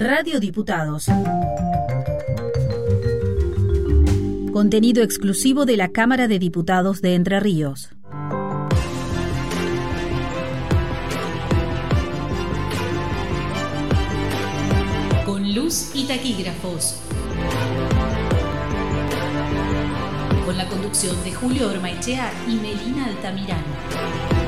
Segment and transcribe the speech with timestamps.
[0.00, 1.06] Radio Diputados.
[4.52, 7.90] Contenido exclusivo de la Cámara de Diputados de Entre Ríos.
[15.26, 17.00] Con luz y taquígrafos.
[20.46, 24.47] Con la conducción de Julio Ormaechea y Melina Altamirano.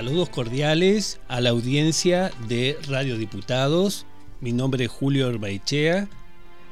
[0.00, 4.06] Saludos cordiales a la audiencia de Radio Diputados.
[4.40, 6.08] Mi nombre es Julio Orbaichea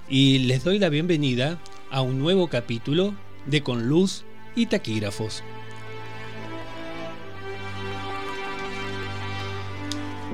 [0.08, 1.58] y les doy la bienvenida
[1.90, 4.24] a un nuevo capítulo de Con Luz
[4.56, 5.42] y Taquígrafos.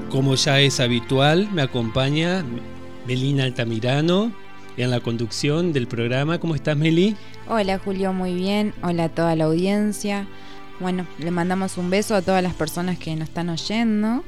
[0.08, 2.44] Como ya es habitual, me acompaña
[3.08, 4.32] Melina Altamirano
[4.76, 6.38] en la conducción del programa.
[6.38, 7.16] ¿Cómo estás, Meli?
[7.48, 8.72] Hola, Julio, muy bien.
[8.84, 10.28] Hola a toda la audiencia.
[10.80, 14.24] Bueno, le mandamos un beso a todas las personas que nos están oyendo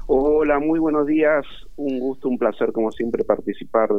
[0.07, 1.45] Hola, muy buenos días.
[1.75, 3.89] Un gusto, un placer, como siempre, participar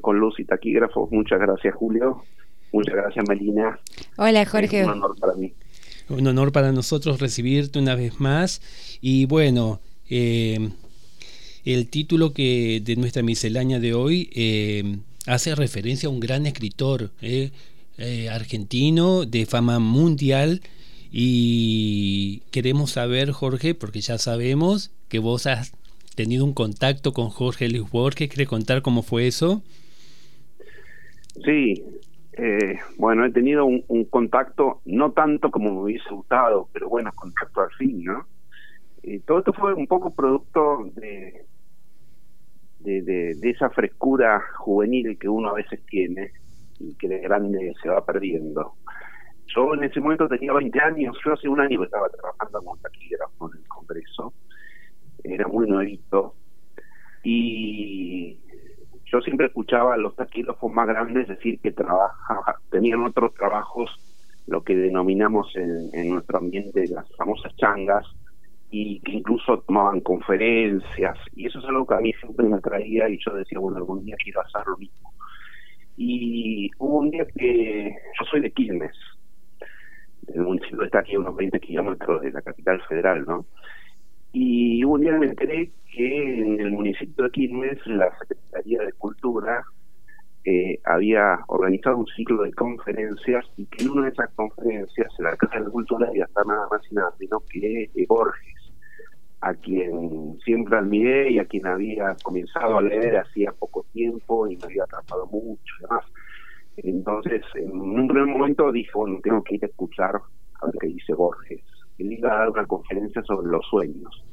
[0.00, 1.10] con Luz y Taquígrafos.
[1.12, 2.22] Muchas gracias, Julio.
[2.72, 3.78] Muchas gracias, Melina.
[4.16, 4.84] Hola, Jorge.
[4.84, 5.52] un honor para mí.
[6.08, 8.60] Un honor para nosotros recibirte una vez más.
[9.00, 10.70] Y bueno, eh,
[11.64, 14.96] el título que de nuestra miscelánea de hoy eh,
[15.26, 17.50] hace referencia a un gran escritor eh,
[18.30, 20.60] argentino de fama mundial
[21.14, 25.72] y queremos saber, Jorge, porque ya sabemos que vos has
[26.16, 28.30] tenido un contacto con Jorge Luis Borges.
[28.30, 29.62] ¿Quieres contar cómo fue eso?
[31.44, 31.84] Sí,
[32.32, 37.60] eh, bueno, he tenido un, contacto, no tanto como me hubiese gustado, pero bueno, contacto
[37.60, 38.26] al fin, ¿no?
[39.02, 41.44] Eh, todo esto fue un poco producto de,
[42.80, 43.02] de,
[43.34, 46.30] de, esa frescura juvenil que uno a veces tiene
[46.78, 48.76] y que de grande se va perdiendo.
[49.54, 52.76] Yo en ese momento tenía 20 años, yo hace un año que estaba trabajando como
[52.78, 54.32] taquígrafo en el Congreso,
[55.24, 56.34] era muy nuevito,
[57.22, 58.38] y
[59.04, 63.90] yo siempre escuchaba a los taquígrafos más grandes decir que trabajaban, tenían otros trabajos,
[64.46, 68.06] lo que denominamos en, nuestro ambiente las famosas changas,
[68.70, 73.08] y que incluso tomaban conferencias, y eso es algo que a mí siempre me atraía
[73.10, 75.12] y yo decía, bueno, algún día quiero hacer lo mismo.
[75.98, 78.96] Y hubo un día que yo soy de Quilmes,
[80.34, 83.46] el municipio está aquí a unos 20 kilómetros de la capital federal, ¿no?
[84.32, 89.62] Y un día me enteré que en el municipio de Quilmes la Secretaría de Cultura
[90.44, 95.24] eh, había organizado un ciclo de conferencias y que en una de esas conferencias en
[95.24, 98.72] la Casa de Cultura había estar nada más y nada menos que eh, Borges,
[99.42, 104.56] a quien siempre admiré y a quien había comenzado a leer hacía poco tiempo y
[104.56, 106.04] me había atrapado mucho y demás.
[106.76, 110.86] Entonces, en un primer momento dije, bueno, tengo que ir a escuchar a ver qué
[110.88, 111.60] dice Borges.
[111.98, 114.24] Él iba a dar una conferencia sobre los sueños.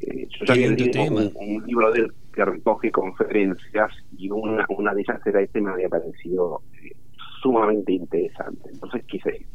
[0.00, 1.02] Eh, yo ya había leído
[1.34, 5.70] un, libro de él que recoge conferencias y una, una de ellas era este, me
[5.70, 6.92] había parecido eh,
[7.42, 8.70] sumamente interesante.
[8.72, 9.46] Entonces quise ir.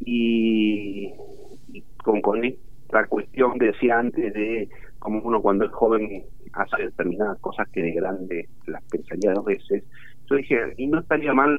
[0.00, 1.12] Y,
[2.02, 7.68] con, con esta cuestión decía antes de cómo uno cuando es joven hace determinadas cosas
[7.70, 9.84] que de grande las pensaría dos veces,
[10.28, 11.58] yo dije, y no estaría mal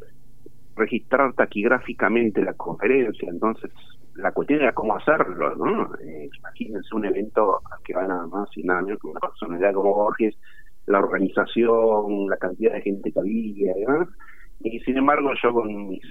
[0.75, 3.71] registrar taquigráficamente la conferencia, entonces
[4.15, 5.95] la cuestión era cómo hacerlo, ¿no?
[5.97, 9.93] Eh, imagínense un evento que va nada más y nada menos que una personalidad como
[9.93, 10.35] Borges,
[10.85, 14.07] la organización, la cantidad de gente que había y demás,
[14.61, 16.03] y sin embargo yo con mis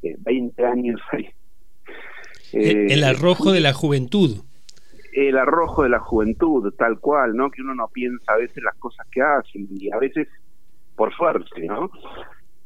[0.00, 1.28] 20 este, años ahí...
[2.52, 4.42] el eh, arrojo de la juventud
[5.14, 7.50] el arrojo de la juventud, tal cual, ¿no?
[7.50, 10.26] Que uno no piensa a veces las cosas que hace y a veces
[10.96, 11.90] por suerte, ¿no?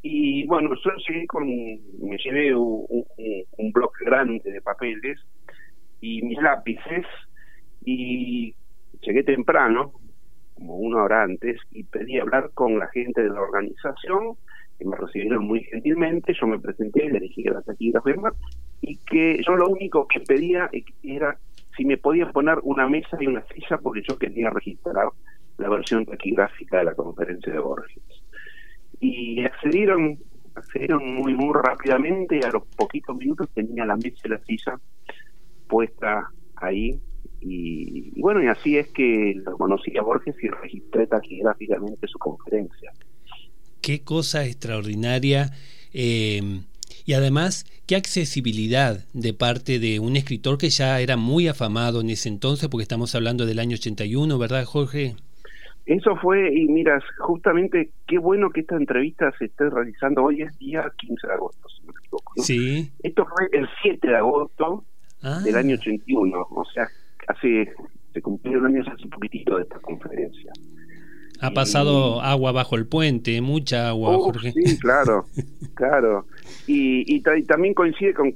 [0.02, 5.18] Y bueno, yo llegué con, me llevé un, un, grande de papeles
[6.00, 7.04] y mis lápices
[7.84, 8.54] y
[9.00, 9.92] llegué temprano,
[10.54, 14.36] como una hora antes, y pedí hablar con la gente de la organización,
[14.78, 18.10] que me recibieron muy gentilmente, yo me presenté, le dije que era taquígrafa
[18.80, 20.70] y que yo lo único que pedía
[21.02, 21.36] era
[21.76, 25.08] si me podían poner una mesa y una silla porque yo quería registrar
[25.58, 28.02] la versión taquigráfica de la conferencia de Borges.
[29.00, 30.18] Y accedieron,
[30.54, 34.80] accedieron muy, muy rápidamente, a los poquitos minutos tenía la mesa y la silla
[35.68, 37.00] puesta ahí.
[37.40, 42.92] Y, bueno, y así es que lo conocí a Borges y registré taquigráficamente su conferencia.
[43.80, 45.52] Qué cosa extraordinaria.
[45.92, 46.62] Eh,
[47.04, 52.10] y además, qué accesibilidad de parte de un escritor que ya era muy afamado en
[52.10, 55.16] ese entonces, porque estamos hablando del año 81, ¿verdad, Jorge?
[55.88, 60.58] Eso fue, y miras, justamente qué bueno que esta entrevista se esté realizando hoy, es
[60.58, 62.32] día 15 de agosto, si no me equivoco.
[62.42, 62.92] Sí.
[63.02, 64.84] Esto fue el 7 de agosto
[65.22, 65.40] ah.
[65.42, 66.88] del año 81, o sea,
[67.26, 67.72] hace,
[68.12, 70.52] se cumplieron años hace un poquitito de esta conferencia.
[71.40, 74.52] Ha pasado agua bajo el puente, mucha agua, Jorge.
[74.52, 75.24] Sí, claro,
[75.74, 76.26] claro.
[76.66, 78.34] Y, y, también coincide con,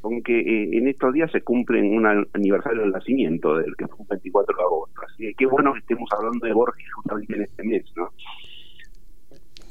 [0.00, 3.98] con que eh, en estos días se cumple un aniversario del nacimiento del que fue
[4.00, 5.00] el 24 de agosto.
[5.06, 8.10] Así que qué bueno que estemos hablando de Borges justamente en este mes, ¿no?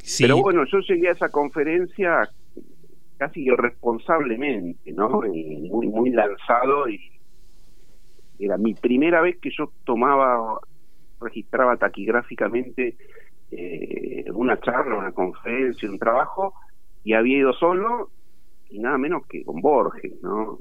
[0.04, 0.24] Sí.
[0.24, 2.30] Pero bueno, yo llegué a esa conferencia
[3.18, 5.10] casi irresponsablemente, ¿no?
[5.10, 7.00] muy, muy lanzado y
[8.40, 10.60] era mi primera vez que yo tomaba,
[11.20, 12.96] registraba taquigráficamente
[13.52, 16.54] eh, una charla, una conferencia, un trabajo,
[17.04, 18.10] y había ido solo
[18.70, 20.60] y nada menos que con Borges, ¿no?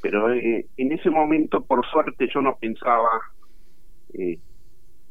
[0.00, 3.08] Pero eh, en ese momento, por suerte, yo no pensaba,
[4.14, 4.38] eh,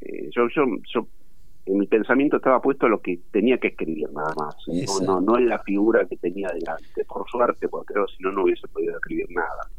[0.01, 1.07] eh, yo, yo, yo,
[1.65, 5.21] en mi pensamiento estaba puesto a lo que tenía que escribir, nada más, no, no,
[5.21, 8.43] no en la figura que tenía delante, por suerte, porque creo que si no, no
[8.43, 9.69] hubiese podido escribir nada.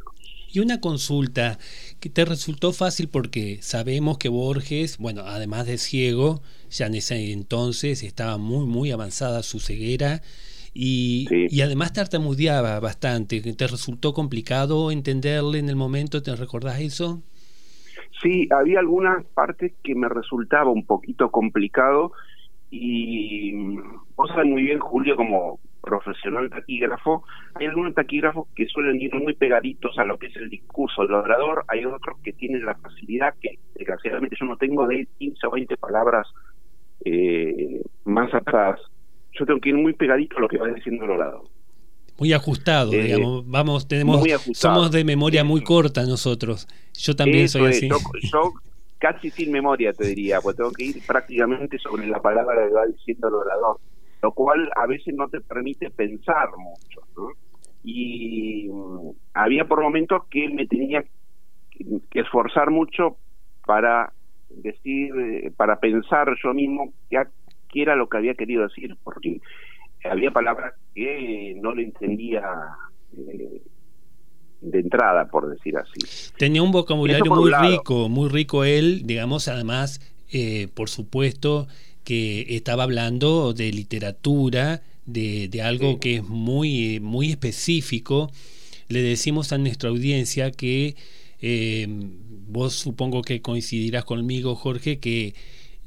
[0.51, 1.59] Y una consulta
[2.01, 7.33] que te resultó fácil porque sabemos que Borges, bueno, además de ciego, ya en ese
[7.33, 10.23] entonces estaba muy, muy avanzada su ceguera
[10.75, 13.41] y, y además tartamudeaba bastante.
[13.41, 16.23] ¿Te resultó complicado entenderle en el momento?
[16.23, 17.23] ¿Te recordás eso?
[18.23, 22.13] Sí, había algunas partes que me resultaba un poquito complicado
[22.71, 23.77] y
[24.17, 29.35] vos sabés muy bien, Julio, como profesional taquígrafo, hay algunos taquígrafos que suelen ir muy
[29.35, 33.35] pegaditos a lo que es el discurso del orador, hay otros que tienen la facilidad
[33.41, 36.27] que desgraciadamente yo no tengo de 15 o 20 palabras
[37.05, 38.81] eh, más atrás
[39.39, 41.45] yo tengo que ir muy pegadito a lo que va diciendo el orador.
[42.19, 43.49] Muy ajustado, eh, digamos.
[43.49, 44.21] Vamos, tenemos,
[44.53, 46.67] somos de memoria muy corta nosotros.
[46.95, 47.89] Yo también soy así.
[47.89, 48.53] Yo,
[48.99, 52.87] casi sin memoria te diría, pues tengo que ir prácticamente sobre la palabra que va
[52.87, 53.79] diciendo el orador,
[54.23, 57.03] lo cual a veces no te permite pensar mucho.
[57.17, 57.29] ¿no?
[57.85, 61.05] Y mm, había por momentos que me tenía
[62.11, 63.17] que esforzar mucho
[63.65, 64.13] para
[64.51, 67.19] decir, eh, para pensar yo mismo qué,
[67.75, 69.41] lo que había querido decir, porque
[70.05, 72.43] había palabras que no lo entendía
[73.17, 73.63] eh,
[74.61, 76.33] de entrada, por decir así.
[76.37, 80.01] Tenía un vocabulario muy rico, muy rico él, digamos, además,
[80.33, 81.69] eh, por supuesto,
[82.05, 88.31] que estaba hablando de literatura, de, de algo que es muy, muy específico.
[88.89, 90.97] Le decimos a nuestra audiencia que
[91.41, 91.87] eh,
[92.49, 95.35] vos supongo que coincidirás conmigo, Jorge, que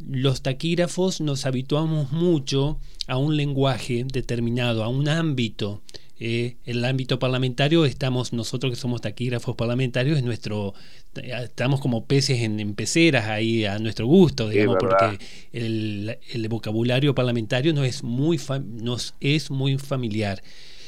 [0.10, 5.82] los taquígrafos nos habituamos mucho a un lenguaje determinado, a un ámbito.
[6.24, 10.76] Eh, el ámbito parlamentario estamos nosotros que somos taquígrafos parlamentarios es nuestro
[11.16, 15.18] estamos como peces en, peceras ahí a nuestro gusto digamos porque
[15.52, 18.40] el, vocabulario parlamentario no es muy
[18.76, 20.44] nos es muy familiar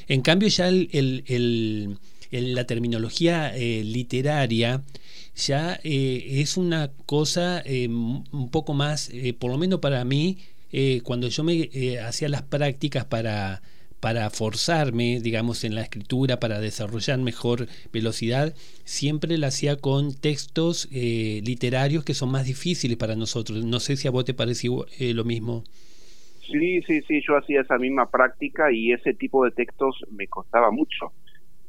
[0.08, 1.98] en cambio ya el,
[2.30, 4.84] la terminología eh, literaria
[5.36, 10.38] ya eh, es una cosa eh, un poco más, eh, por lo menos para mí,
[11.04, 13.62] cuando yo me hacía las prácticas para,
[14.00, 20.90] para forzarme, digamos, en la escritura, para desarrollar mejor velocidad, siempre la hacía con textos
[20.92, 23.64] literarios que son más difíciles para nosotros.
[23.64, 24.68] No sé si a vos te parece
[25.00, 25.64] lo mismo.
[26.42, 30.72] Sí, sí, sí, yo hacía esa misma práctica y ese tipo de textos me costaba
[30.72, 31.14] mucho.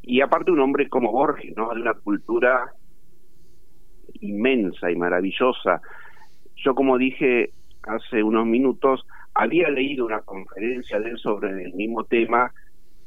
[0.00, 1.74] Y aparte un hombre como Borges, ¿no?
[1.74, 2.72] De una cultura
[4.24, 5.80] inmensa y maravillosa.
[6.56, 7.50] Yo, como dije
[7.82, 12.52] hace unos minutos, había leído una conferencia de él sobre el mismo tema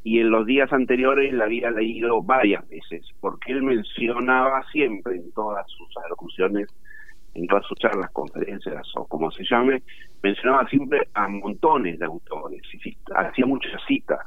[0.04, 5.32] y en los días anteriores la había leído varias veces, porque él mencionaba siempre en
[5.34, 6.68] todas sus alocuciones,
[7.34, 9.82] en todas sus charlas, conferencias o como se llame,
[10.22, 14.26] mencionaba siempre a montones de autores y hacía muchas citas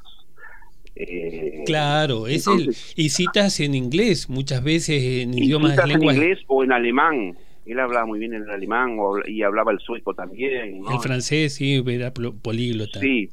[1.03, 6.39] eh, claro, es el, y citas en inglés, muchas veces en idiomas citas en inglés
[6.47, 7.37] o en alemán.
[7.67, 10.83] Él hablaba muy bien el alemán y hablaba el sueco también.
[10.91, 12.99] El francés, sí, era políglota.
[13.01, 13.31] Sí,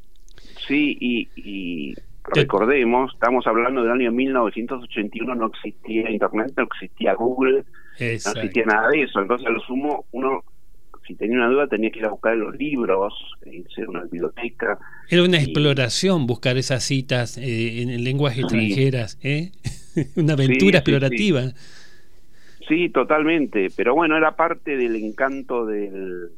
[0.67, 1.95] sí, y,
[2.33, 7.63] recordemos, estamos hablando del año 1981, no existía Internet, no existía Google,
[7.99, 9.21] no existía nada de eso.
[9.21, 10.43] Entonces, a lo sumo, uno
[11.07, 13.13] si tenía una duda tenía que ir a buscar los libros,
[13.45, 14.77] irse a una biblioteca.
[15.09, 19.51] Era una exploración buscar esas citas eh, en lenguas extranjeras, ¿eh?
[20.15, 21.43] una aventura explorativa.
[22.67, 26.31] Sí, totalmente, pero bueno, era parte del encanto del,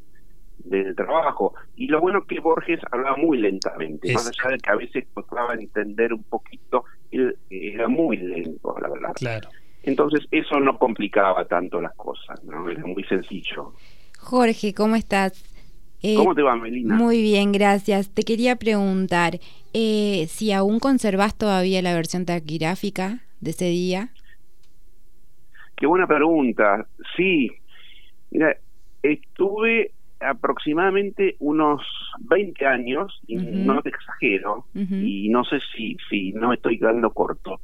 [0.64, 1.54] del trabajo.
[1.76, 5.06] Y lo bueno es que Borges hablaba muy lentamente, más allá de que a veces
[5.12, 9.12] costaba entender un poquito, él era muy lento, la verdad.
[9.14, 9.48] Claro.
[9.82, 12.68] Entonces eso no complicaba tanto las cosas, ¿no?
[12.68, 13.72] Era muy sencillo.
[14.20, 15.32] Jorge, ¿cómo estás?
[16.02, 16.94] Eh, ¿Cómo te va, Melina?
[16.94, 18.12] Muy bien, gracias.
[18.14, 19.40] Te quería preguntar
[19.72, 24.10] eh, si aún conservas todavía la versión taquigráfica de ese día.
[25.76, 26.86] Qué buena pregunta.
[27.16, 27.50] Sí,
[28.30, 28.56] mira,
[29.02, 31.82] estuve aproximadamente unos
[32.20, 37.10] 20 años, y no te exagero, y no sé si, si no me estoy quedando
[37.10, 37.62] corto,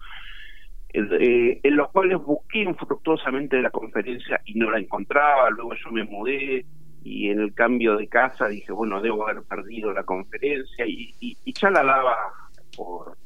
[0.97, 6.05] eh, en los cuales busqué infructuosamente la conferencia y no la encontraba, luego yo me
[6.05, 6.65] mudé
[7.05, 11.71] y en el cambio de casa dije, bueno, debo haber perdido la conferencia y, ya
[11.71, 12.17] la daba
[12.77, 13.17] por,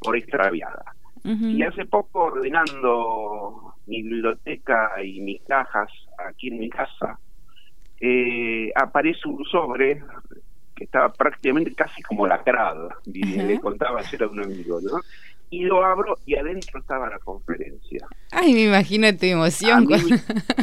[0.00, 0.94] por extraviada.
[1.24, 5.90] Y hace poco ordenando mi biblioteca y mis cajas
[6.26, 7.18] aquí en mi casa,
[8.00, 10.02] eh, aparece un sobre
[10.74, 15.00] que estaba prácticamente casi como lacrado, y le contaba ayer a un amigo, ¿no?
[15.50, 18.06] Y lo abro y adentro estaba la conferencia.
[18.32, 19.86] Ay, me imagino tu emoción.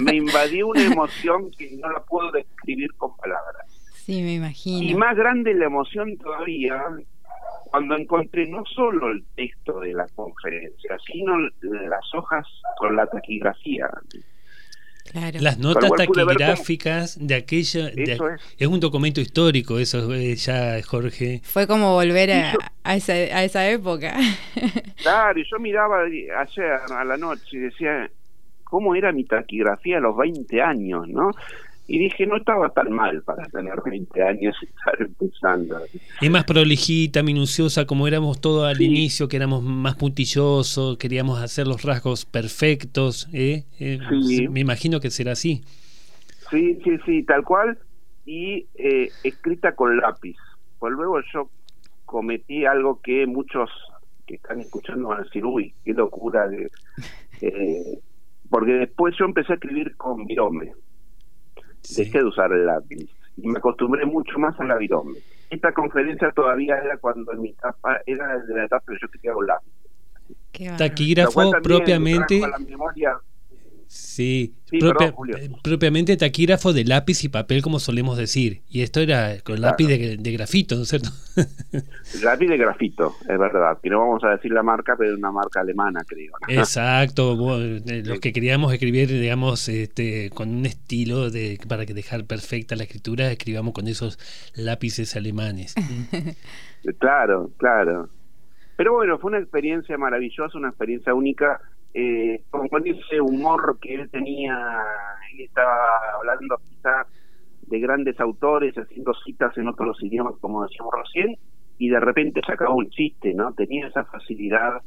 [0.01, 3.65] me invadió una emoción que no la puedo describir con palabras.
[3.94, 4.84] Sí, me imagino.
[4.84, 6.84] Y más grande la emoción todavía
[7.75, 12.46] cuando encontré no solo el texto de la conferencia, sino las hojas
[12.77, 13.89] con la taquigrafía.
[15.13, 17.89] Las notas taquigráficas de aquella...
[18.57, 18.67] es.
[18.67, 21.41] un documento histórico eso eh, ya, Jorge.
[21.43, 22.31] Fue como volver
[22.83, 24.15] a, esa, a esa época.
[25.01, 28.09] Claro, y yo miraba ayer a la noche y decía,
[28.63, 31.31] ¿cómo era mi taquigrafía a los 20 años, no?
[31.88, 35.80] Y dije, no estaba tan mal para tener 20 años y estar empezando.
[36.20, 41.68] Es más prolijita, minuciosa, como éramos todos al inicio, que éramos más puntillosos, queríamos hacer
[41.68, 43.30] los rasgos perfectos.
[43.34, 43.65] ¿eh?
[43.80, 44.00] eh
[44.50, 45.62] me imagino que será así.
[46.50, 47.77] Sí, sí, sí, tal cual.
[48.25, 50.38] Y eh, escrita con lápiz.
[50.80, 51.50] Pues luego yo
[52.06, 53.70] cometí algo que muchos
[54.25, 56.48] que están escuchando van a decir, uy, qué locura.
[56.48, 56.72] De,
[57.42, 58.00] eh,
[58.50, 60.72] porque después yo empecé a escribir con virome
[61.96, 65.20] dejé de usar el lápiz y me acostumbré mucho más al virome.
[65.50, 69.36] Esta conferencia todavía era cuando en mi etapa, era de la etapa que yo quería
[69.36, 70.77] un lápiz.
[70.77, 72.42] Taquígrafo propiamente.
[73.96, 78.62] Sí, eh, propiamente taquígrafo de lápiz y papel, como solemos decir.
[78.70, 81.12] Y esto era con lápiz de, grafito, ¿no es cierto?
[82.22, 83.78] lápiz de grafito, es verdad.
[83.82, 86.34] Que no vamos a decir la marca, pero es una marca alemana, creo.
[86.50, 87.36] Exacto.
[87.56, 92.75] Eh, los que queríamos escribir, digamos, este, con un estilo de para que dejar perfecta
[92.75, 94.20] la escritura, escribamos con esos
[94.56, 95.75] lápices alemanes.
[97.00, 98.10] claro, claro.
[98.75, 101.62] Pero bueno, fue una experiencia maravillosa, una experiencia única
[101.98, 104.84] eh, con ese humor que él tenía,
[105.32, 105.88] él estaba
[106.20, 107.08] hablando quizás
[107.68, 111.38] de grandes autores, haciendo citas en otros idiomas, como decíamos recién,
[111.78, 113.54] y de repente sacaba un chiste, ¿no?
[113.54, 114.82] Tenía esa facilidad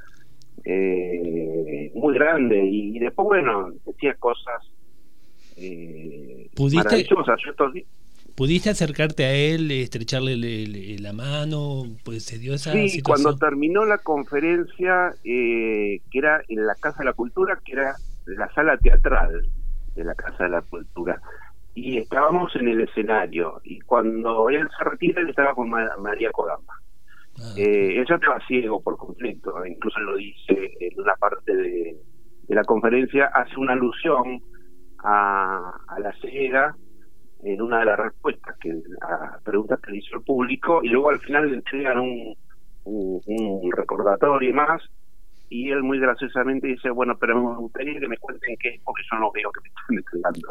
[0.64, 4.70] eh, muy grande, y, después, bueno, decía cosas
[5.56, 7.40] eh, maravillosas.
[7.42, 7.72] Yo estos,
[8.38, 10.36] ¿Pudiste acercarte a él, estrecharle
[11.00, 11.82] la mano?
[12.04, 17.00] Pues se dio esa sí, cuando terminó la conferencia, eh, que era en la Casa
[17.00, 19.42] de la Cultura, que era la sala teatral
[19.96, 21.20] de la Casa de la Cultura,
[21.74, 26.74] y estábamos en el escenario, y cuando él se retira, él estaba con María Kodama.
[27.40, 31.96] Ah, eh, ella estaba ciego por completo, incluso lo dice en una parte de,
[32.46, 34.40] la conferencia, hace una alusión
[35.02, 36.76] a, a la ceguera
[37.42, 41.10] en una de las respuestas que a preguntas que le hizo el público y luego
[41.10, 42.36] al final le entregan un,
[42.84, 44.82] un, recordatorio y más
[45.50, 49.02] y él muy graciosamente dice bueno pero me gustaría que me cuenten qué es porque
[49.10, 50.50] yo no veo que me están entregando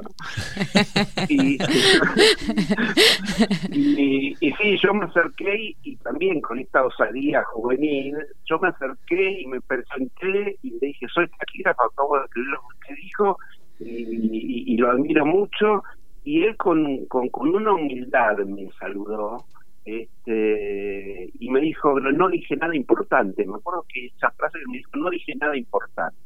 [3.69, 8.15] y, y, sí yo me acerqué y, también con esta osadía juvenil
[8.45, 12.59] yo me acerqué y me presenté y le dije soy taquígrafo acabo de escribir lo
[12.61, 13.37] que usted dijo
[13.79, 15.83] y, y, lo admiro mucho
[16.27, 19.45] y él con, con, una humildad me saludó
[19.85, 23.45] este, y me dijo, no, dije nada importante.
[23.45, 26.17] Me acuerdo que esa frase me dijo, no dije nada importante.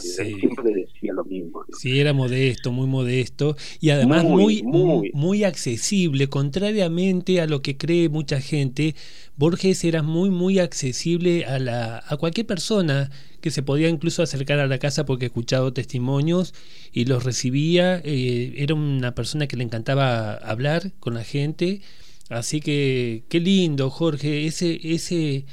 [0.00, 1.64] Siempre decía lo mismo.
[1.78, 7.76] Sí, era modesto, muy modesto y además muy, muy, muy, accesible, contrariamente a lo que
[7.76, 8.96] cree mucha gente.
[9.36, 14.58] Borges era muy, muy accesible a, la, a cualquier persona que se podía incluso acercar
[14.58, 16.54] a la casa porque he escuchado testimonios
[16.92, 18.00] y los recibía.
[18.04, 21.82] Eh, era una persona que le encantaba hablar con la gente.
[22.30, 25.46] Así que qué lindo, Jorge, ese, ese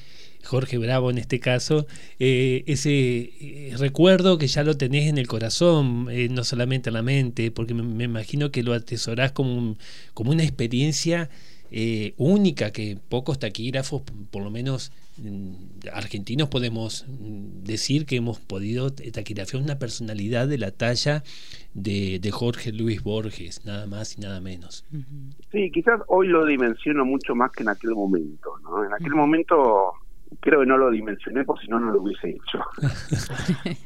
[0.45, 1.87] Jorge Bravo en este caso,
[2.19, 7.01] eh, ese eh, recuerdo que ya lo tenés en el corazón, no solamente en la
[7.01, 9.77] mente, porque me, imagino que lo atesorás como,
[10.13, 11.29] como una experiencia
[12.17, 14.93] única que pocos taquígrafos, por lo menos
[15.93, 21.23] argentinos podemos decir que hemos podido taquigrafiar una personalidad de la talla
[21.73, 24.85] de, Jorge Luis Borges, nada más y nada menos.
[25.51, 28.83] Sí, quizás hoy lo dimensiono mucho más que en aquel momento, ¿no?
[28.83, 29.93] En aquel momento
[30.39, 32.59] creo que no lo dimensioné, porque si no, no lo hubiese hecho.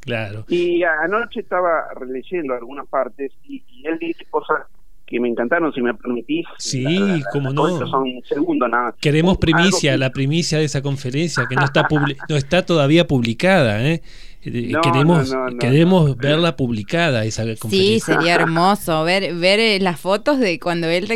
[0.00, 0.44] claro.
[0.48, 4.62] Y anoche estaba releyendo algunas partes y él dice cosas
[5.06, 6.46] que me encantaron, si me permitís.
[6.58, 7.86] Sí, como no.
[7.86, 8.94] Son segundo nada.
[9.00, 11.86] Queremos primicia, la primicia de esa conferencia, que no está,
[12.28, 14.02] no está todavía publicada, ¿eh?
[14.44, 17.70] Queremos queremos verla publicada esa conferencia.
[17.70, 21.08] Sí, sería hermoso ver ver eh, las fotos de cuando él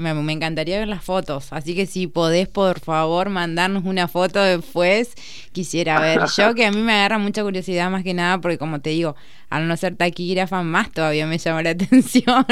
[0.00, 4.40] me, me, encantaría ver las fotos, así que si podés por favor mandarnos una foto
[4.40, 5.14] después,
[5.50, 6.20] quisiera ver.
[6.36, 9.16] Yo que a mí me agarra mucha curiosidad más que nada porque como te digo,
[9.50, 12.46] al no ser taquígrafa más todavía me llama la atención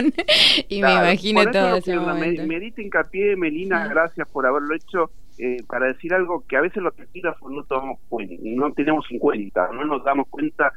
[0.69, 2.43] y me imagino todo ese momento.
[2.43, 6.83] Me, me hincapié, Melina, gracias por haberlo hecho eh, para decir algo que a veces
[6.83, 7.99] los taquígrafos no tomamos
[8.43, 10.73] no tenemos en cuenta, no nos damos cuenta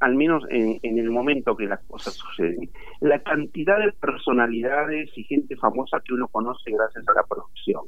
[0.00, 2.68] al menos en, el momento que las cosas suceden.
[3.00, 7.84] La cantidad de personalidades y gente famosa que uno conoce gracias a la producción.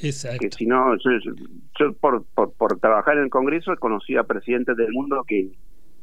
[0.00, 0.38] Exacto.
[0.40, 4.90] Que si no, yo, por, por, trabajar en el Congreso he conocido a presidentes del
[4.92, 5.50] mundo que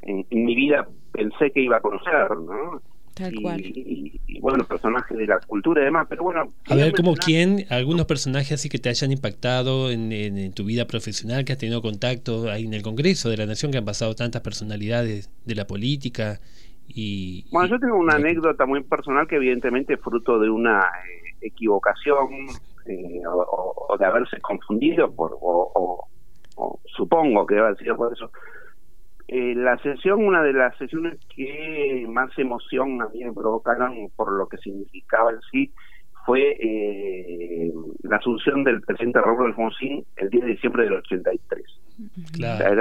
[0.03, 2.81] en, en mi vida pensé que iba a conocer, ¿no?
[3.19, 6.53] Y, bueno, personajes de la cultura y demás, pero bueno.
[6.67, 11.45] A ver, como quién, algunos personajes así que te hayan impactado en, tu vida profesional,
[11.45, 14.41] que has tenido contacto ahí en el Congreso de la Nación, que han pasado tantas
[14.41, 16.39] personalidades de la política.
[16.87, 21.35] y Bueno, yo tengo una anécdota muy personal que evidentemente es fruto de una eh,
[21.41, 22.47] equivocación
[22.85, 26.07] eh, o, de haberse confundido por, o,
[26.95, 28.31] supongo que debe haber sido por eso
[29.33, 34.29] eh, la sesión, una de las sesiones que más emoción a mí me provocaron por
[34.33, 35.71] lo que significaba en sí,
[36.25, 37.71] fue eh,
[38.03, 41.63] la asunción del presidente Raúl Alfonsín el 10 de diciembre del 83.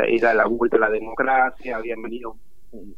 [0.09, 2.35] era, la vuelta a la democracia, habían venido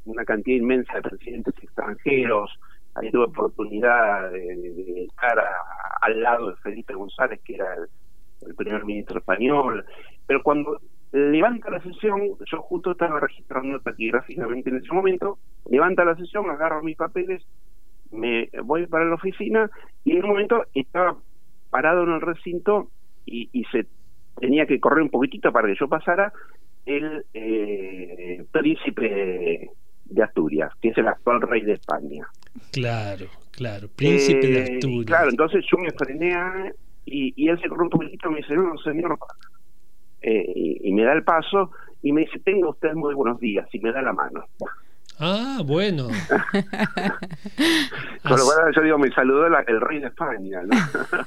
[0.06, 2.58] una cantidad inmensa de presidentes extranjeros,
[2.94, 5.38] ahí tuve oportunidad de, estar
[6.00, 7.66] al lado de Felipe González, que era
[8.46, 9.84] el primer ministro español,
[10.26, 10.80] pero cuando
[11.12, 12.20] levanta la sesión,
[12.50, 15.38] yo justo estaba registrando taquigráficamente en ese momento,
[15.70, 17.42] levanta la sesión, agarro mis papeles,
[18.10, 19.70] me voy para la oficina
[20.04, 21.16] y en un momento estaba
[21.70, 22.90] parado en el recinto
[23.26, 23.86] y, y se
[24.40, 26.32] tenía que correr un poquitito para que yo pasara
[26.86, 29.70] el eh, príncipe
[30.04, 32.26] de Asturias, que es el actual rey de España.
[32.70, 35.06] Claro, claro, príncipe de Eh, Asturias.
[35.06, 36.72] Claro, entonces yo me frené a-
[37.04, 39.18] y, y él se corrió un poquitito y me dice, no, señor,
[40.22, 41.70] eh, y, y me da el paso
[42.02, 44.44] y me dice, tenga usted muy buenos días y me da la mano.
[45.18, 46.08] Ah, bueno.
[48.22, 50.76] Con lo cual yo digo, me saludó la- el rey de España, ¿no?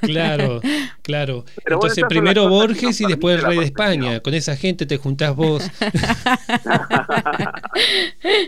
[0.02, 0.60] Claro,
[1.02, 1.44] claro.
[1.64, 4.20] Pero Entonces primero Borges y después el rey de España.
[4.20, 5.70] Con esa gente te juntás vos.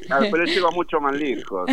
[0.06, 1.68] Claro, pero él llegó mucho más lejos.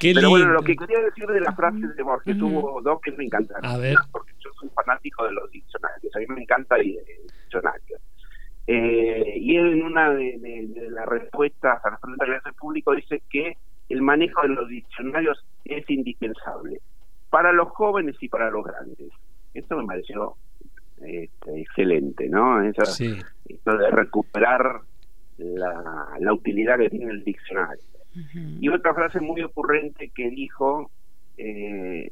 [0.00, 3.12] Qué Pero bueno, lo que quería decir de las frases de Borges, hubo dos que
[3.12, 3.64] me encantaron.
[3.64, 3.96] A ver.
[4.10, 6.96] Porque yo soy fanático de los diccionarios, a mí me encanta el
[7.42, 7.98] diccionario.
[8.70, 12.48] Eh, y él en una de, de- de las respuestas a las preguntas que hace
[12.50, 13.56] el público dice que
[13.88, 16.78] el manejo de los diccionarios es indispensable
[17.30, 19.08] para los jóvenes y para los grandes.
[19.54, 20.34] Esto me pareció
[20.98, 22.62] este, excelente, ¿no?
[22.84, 23.16] Sí.
[23.48, 24.80] esto de recuperar
[25.38, 27.82] la, la utilidad que tiene el diccionario.
[28.60, 30.90] Y otra frase muy ocurrente que dijo,
[31.38, 32.10] eh,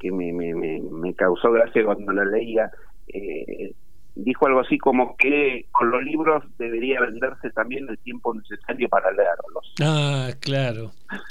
[0.00, 2.70] que me, me, me, me causó gracia cuando la leía,
[3.08, 3.72] eh,
[4.18, 9.10] dijo algo así como que con los libros debería venderse también el tiempo necesario para
[9.12, 9.72] leerlos.
[9.80, 10.92] Ah, claro.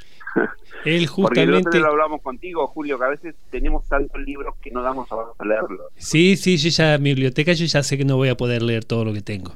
[0.84, 1.70] Él Porque justamente...
[1.72, 5.44] día lo hablamos contigo, Julio, que a veces tenemos tantos libros que no damos a
[5.44, 5.86] leerlos.
[5.96, 8.84] Sí, sí, yo ya, mi biblioteca, yo ya sé que no voy a poder leer
[8.84, 9.54] todo lo que tengo.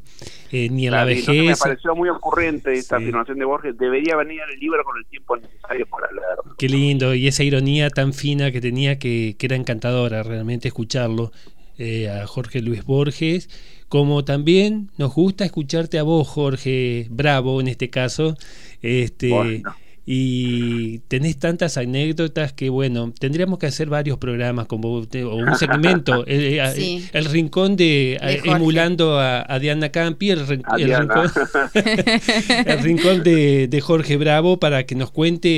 [0.51, 1.61] Eh, ni en la Claro, y entonces me vejez.
[1.61, 3.05] pareció muy ocurrente esta Sí.
[3.05, 6.57] afirmación de Borges, debería venir el libro con el tiempo necesario para leerlo.
[6.59, 11.31] Qué lindo, y esa ironía tan fina que tenía que, que era encantadora realmente escucharlo
[11.79, 13.49] eh, a Jorge Luis Borges,
[13.89, 18.37] como también nos gusta escucharte a vos, Jorge Bravo en este caso,
[18.81, 19.75] este Bueno.
[20.07, 26.27] y tenés tantas anécdotas que bueno, tendríamos que hacer varios programas como o un segmento,
[26.27, 27.05] el, el- Sí.
[27.13, 28.51] el rincón de, De eh, Jorge.
[28.57, 31.01] emulando a, a Diana Campi, el, A el Diana.
[31.15, 31.31] rincón
[32.67, 35.51] el rincón de, de Jorge Bravo para que nos cuente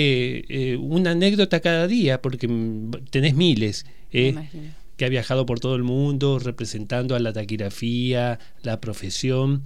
[0.72, 4.83] eh, una anécdota cada día, porque mm, tenés miles, Me eh, imagino.
[4.96, 9.62] Que ha viajado por todo el mundo representando a la taquigrafía, la profesión.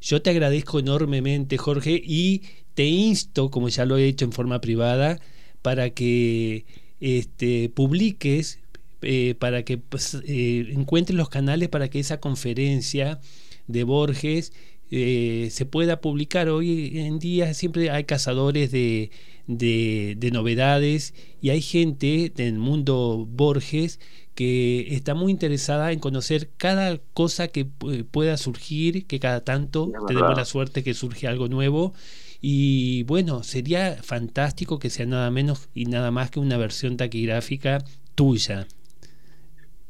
[0.00, 2.42] Yo te agradezco enormemente, Jorge, y
[2.74, 5.18] te insto, como ya lo he hecho en forma privada,
[5.62, 6.66] para que
[7.00, 8.60] este, publiques,
[9.02, 13.20] eh, para que pues, eh, encuentres los canales para que esa conferencia
[13.66, 14.52] de Borges
[14.90, 16.48] eh, se pueda publicar.
[16.48, 19.10] Hoy en día siempre hay cazadores de,
[19.46, 24.00] de, de novedades y hay gente del mundo Borges
[24.36, 29.96] que está muy interesada en conocer cada cosa que pu- pueda surgir, que cada tanto
[30.06, 31.94] tenemos la suerte que surge algo nuevo.
[32.40, 37.78] Y bueno, sería fantástico que sea nada menos y nada más que una versión taquigráfica
[38.14, 38.68] tuya.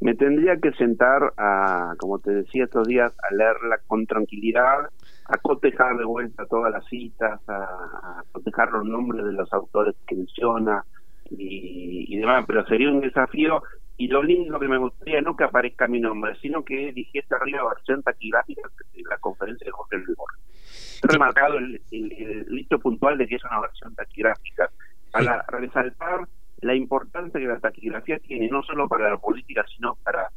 [0.01, 4.91] Me tendría que sentar a, como te decía estos días, a leerla con tranquilidad,
[5.25, 9.95] a cotejar de vuelta todas las citas, a, a cotejar los nombres de los autores
[10.07, 10.85] que menciona
[11.31, 13.63] y, y demás, pero sería un desafío
[13.99, 17.69] y lo lindo que me gustaría no que aparezca mi nombre, sino que dijese arriba
[17.69, 18.63] versión taquigráfica
[18.95, 21.01] de la conferencia de Jorge Luis Borges.
[21.03, 24.71] He remarcado el, el, el hecho puntual de que es una versión taquigráfica.
[25.11, 26.27] Para resaltar
[26.61, 30.31] la importancia que la taquigrafía tiene no solo para la política sino para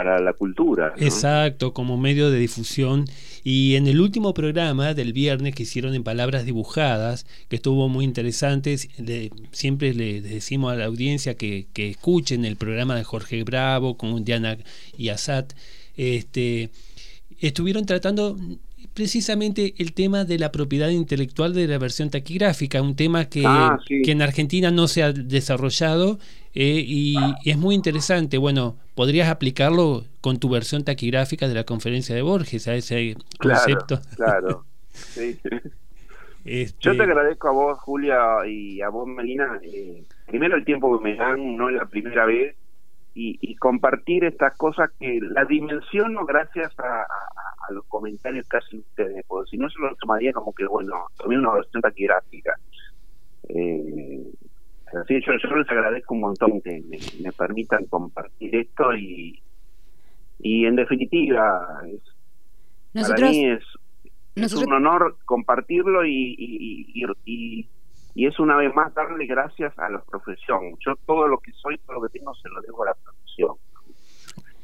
[0.00, 1.02] para la cultura ¿no?
[1.04, 3.04] Exacto, como medio de difusión.
[3.44, 8.04] Y en el último programa del viernes que hicieron en Palabras Dibujadas, que estuvo muy
[8.06, 13.44] interesante, le- siempre le decimos a la audiencia que, que escuchen el programa de Jorge
[13.44, 14.56] Bravo con Diana
[14.96, 15.52] y Asat.
[15.96, 16.70] Este,
[17.38, 18.36] estuvieron tratando
[18.94, 23.78] precisamente el tema de la propiedad intelectual de la versión taquigráfica, un tema que, Ah,
[23.86, 24.02] sí.
[24.02, 26.18] que en Argentina no se ha desarrollado
[26.54, 28.38] eh, y, y es muy interesante.
[28.38, 33.60] Bueno, podrías aplicarlo con tu versión taquigráfica de la conferencia de Borges, a ese claro
[33.60, 34.00] concepto.
[34.16, 35.38] claro Sí.
[36.42, 40.96] Este, yo te agradezco a vos Julia y a vos Melina eh, primero el tiempo
[40.98, 42.56] que me dan no es la primera vez
[43.14, 47.06] y, y compartir estas cosas que la dimensiono gracias a, a-
[47.68, 50.94] a los comentarios que hacen ustedes porque si no se lo tomaría como que bueno
[51.18, 52.54] tomé una versión taquigráfica
[53.50, 54.22] eh,
[54.94, 59.40] así yo, yo les agradezco un montón que me, me permitan compartir esto y
[60.42, 62.00] y en definitiva es,
[63.02, 63.62] para mí es,
[64.34, 67.68] es un honor compartirlo y, y, y, y-
[68.14, 70.74] y es una vez más darle gracias a la profesión.
[70.84, 73.19] Yo todo lo que soy, todo lo que tengo, se lo debo a la profesión.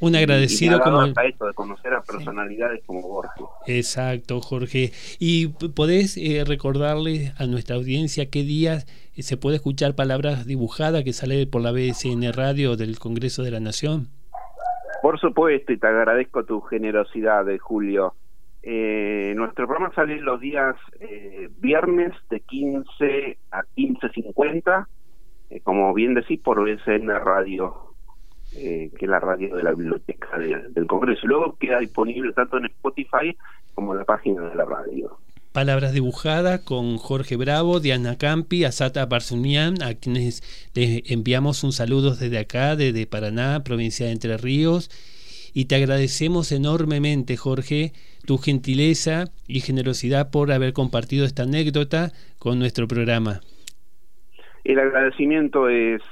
[0.00, 1.04] Un agradecido como...
[1.04, 3.44] esto de conocer a personalidades como Jorge.
[3.66, 4.92] Exacto, Jorge.
[5.18, 11.04] ¿Y podés eh, recordarle a nuestra audiencia qué días eh, se puede escuchar palabras dibujadas
[11.04, 14.08] que sale por la BSN Radio del Congreso de la Nación?
[15.02, 18.14] Por supuesto, y te agradezco tu generosidad, eh, Julio.
[18.68, 24.88] Eh, nuestro programa sale los días eh, viernes de 15 a 15.50,
[25.50, 27.94] eh, como bien decís, por BSN Radio,
[28.52, 31.26] que es la radio de la biblioteca del Congreso.
[31.26, 33.36] Luego queda disponible tanto en Spotify
[33.74, 35.18] como en la página de la radio.
[35.52, 40.42] Palabras dibujadas con Jorge Bravo, Diana Campi, Asata Barzunian, a quienes
[40.74, 44.90] les enviamos un saludo desde acá, desde Paraná, provincia de Entre Ríos.
[45.54, 47.94] Y te agradecemos enormemente, Jorge,
[48.26, 53.40] tu gentileza y generosidad por haber compartido esta anécdota con nuestro programa.
[54.64, 56.02] El agradecimiento es,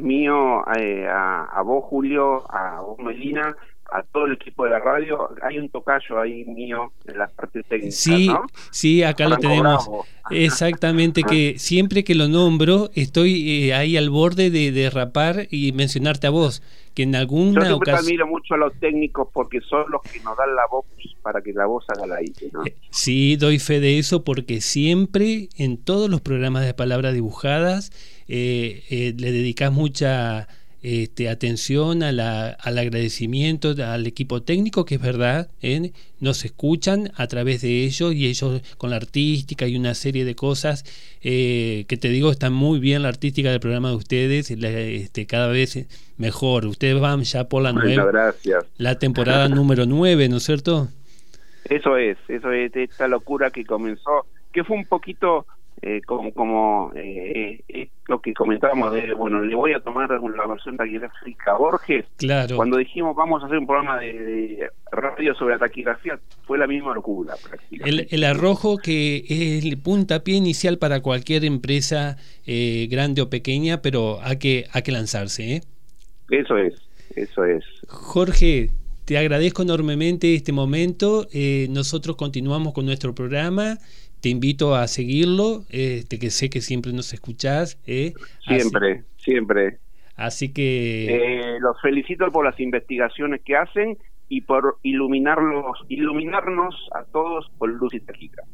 [0.00, 3.56] mío eh, a, vos, Julio, a vos, Melina,
[3.90, 5.30] a todo el equipo de la radio.
[5.42, 7.92] Hay un tocayo ahí mío en la parte técnica.
[7.92, 8.30] Sí,
[8.70, 9.88] sí, acá lo tenemos.
[10.30, 16.26] Exactamente, que siempre que lo nombro estoy eh, ahí al borde de derrapar y mencionarte
[16.26, 16.62] a vos
[16.96, 20.36] que en alguna Yo siempre admiro mucho a los técnicos porque son los que nos
[20.36, 20.86] dan la voz
[21.20, 22.64] para que la voz haga la aire, ¿no?
[22.64, 27.90] Eh, sí, doy fe de eso porque siempre en todos los programas de palabras dibujadas
[28.28, 30.48] eh, eh, le dedicas mucha
[30.88, 35.90] este, atención al agradecimiento al equipo técnico, que es verdad, ¿eh?
[36.20, 40.36] nos escuchan a través de ellos y ellos con la artística y una serie de
[40.36, 40.84] cosas
[41.22, 45.48] eh, que te digo, están muy bien la artística del programa de ustedes, este, cada
[45.48, 46.66] vez mejor.
[46.66, 48.32] Ustedes van ya por la nueva,
[48.76, 50.86] la temporada número 9, ¿no es cierto?
[51.64, 55.46] Eso es, eso es esta locura que comenzó, que fue un poquito
[55.82, 60.46] eh, como, como eh, eh, lo que comentábamos de, bueno, le voy a tomar la
[60.46, 62.06] versión taquigráfica a Borges.
[62.16, 62.56] Claro.
[62.56, 66.94] Cuando dijimos vamos a hacer un programa de, radio sobre la taquigrafía, fue la misma
[66.94, 67.34] locura.
[67.70, 74.18] El, el arrojo que es el puntapié inicial para cualquier empresa grande o pequeña, pero
[74.22, 75.60] hay que, hay que lanzarse.
[76.30, 76.74] Eso es,
[77.16, 77.64] eso es.
[77.88, 78.70] Jorge,
[79.04, 81.26] te agradezco enormemente este momento.
[81.68, 83.76] nosotros continuamos con nuestro programa
[84.26, 87.80] te invito a seguirlo, este, que sé que siempre nos escuchás.
[87.86, 88.12] ¿eh?
[88.40, 89.78] Siempre, siempre.
[90.16, 91.06] Así que...
[91.14, 93.96] Eh, los felicito por las investigaciones que hacen
[94.28, 98.52] y por iluminarlos, iluminarnos a todos con luz y taquígrafos.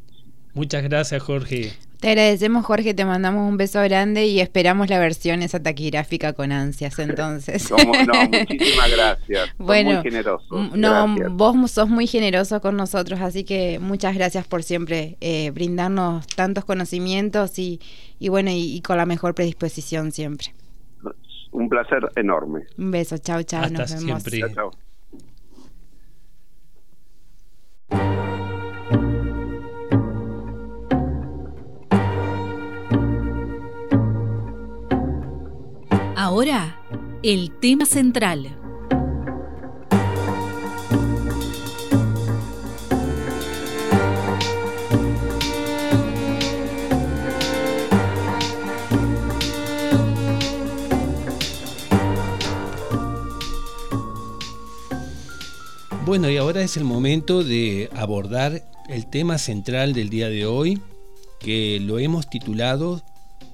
[0.54, 1.72] Muchas gracias, Jorge.
[2.02, 6.50] Te agradecemos, Jorge, te mandamos un beso grande y esperamos la versión esa taquigráfica con
[6.50, 7.70] ansias, entonces.
[7.70, 7.76] no,
[8.40, 9.50] muchísimas gracias.
[9.56, 10.70] Bueno, muy generoso.
[10.74, 16.26] No, vos sos muy generoso con nosotros, así que muchas gracias por siempre eh, brindarnos
[16.26, 17.80] tantos conocimientos y,
[18.18, 20.48] y bueno, y, con la mejor predisposición siempre.
[21.52, 22.62] Un placer enorme.
[22.78, 24.22] Un beso, chao, chao, nos vemos.
[24.24, 24.40] Siempre.
[24.52, 24.72] Chao,
[27.90, 28.31] chao.
[36.34, 36.80] Ahora,
[37.22, 38.56] el tema central.
[56.06, 60.80] Bueno, y ahora es el momento de abordar el tema central del día de hoy,
[61.40, 63.02] que lo hemos titulado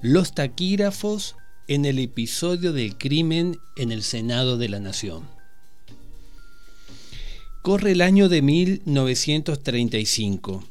[0.01, 1.35] Los taquígrafos
[1.69, 5.21] en el episodio del crimen en el Senado de la Nación.
[7.61, 10.63] Corre el año de 1935.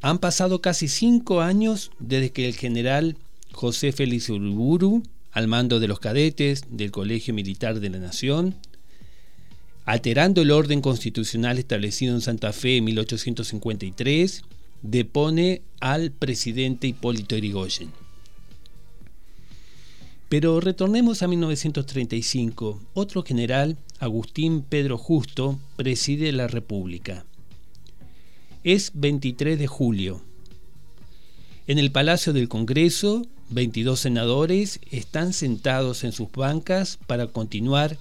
[0.00, 3.18] Han pasado casi cinco años desde que el general
[3.52, 8.56] José Félix Urburu, al mando de los cadetes del Colegio Militar de la Nación,
[9.84, 14.44] alterando el orden constitucional establecido en Santa Fe en 1853,
[14.80, 18.01] depone al presidente Hipólito Yrigoyen.
[20.32, 22.80] Pero retornemos a 1935.
[22.94, 27.26] Otro general, Agustín Pedro Justo, preside la República.
[28.64, 30.22] Es 23 de julio.
[31.66, 37.98] En el Palacio del Congreso, 22 senadores están sentados en sus bancas para continuar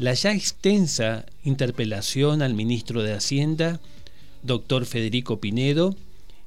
[0.00, 3.78] la ya extensa interpelación al ministro de Hacienda,
[4.42, 5.94] doctor Federico Pinedo,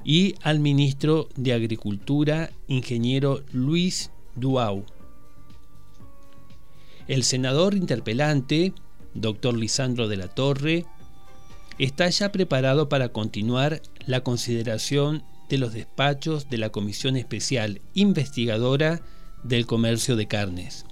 [0.03, 4.83] y al ministro de Agricultura, ingeniero Luis Duau.
[7.07, 8.73] El senador interpelante,
[9.13, 10.85] doctor Lisandro de la Torre,
[11.79, 19.01] está ya preparado para continuar la consideración de los despachos de la Comisión Especial Investigadora
[19.43, 20.85] del Comercio de Carnes.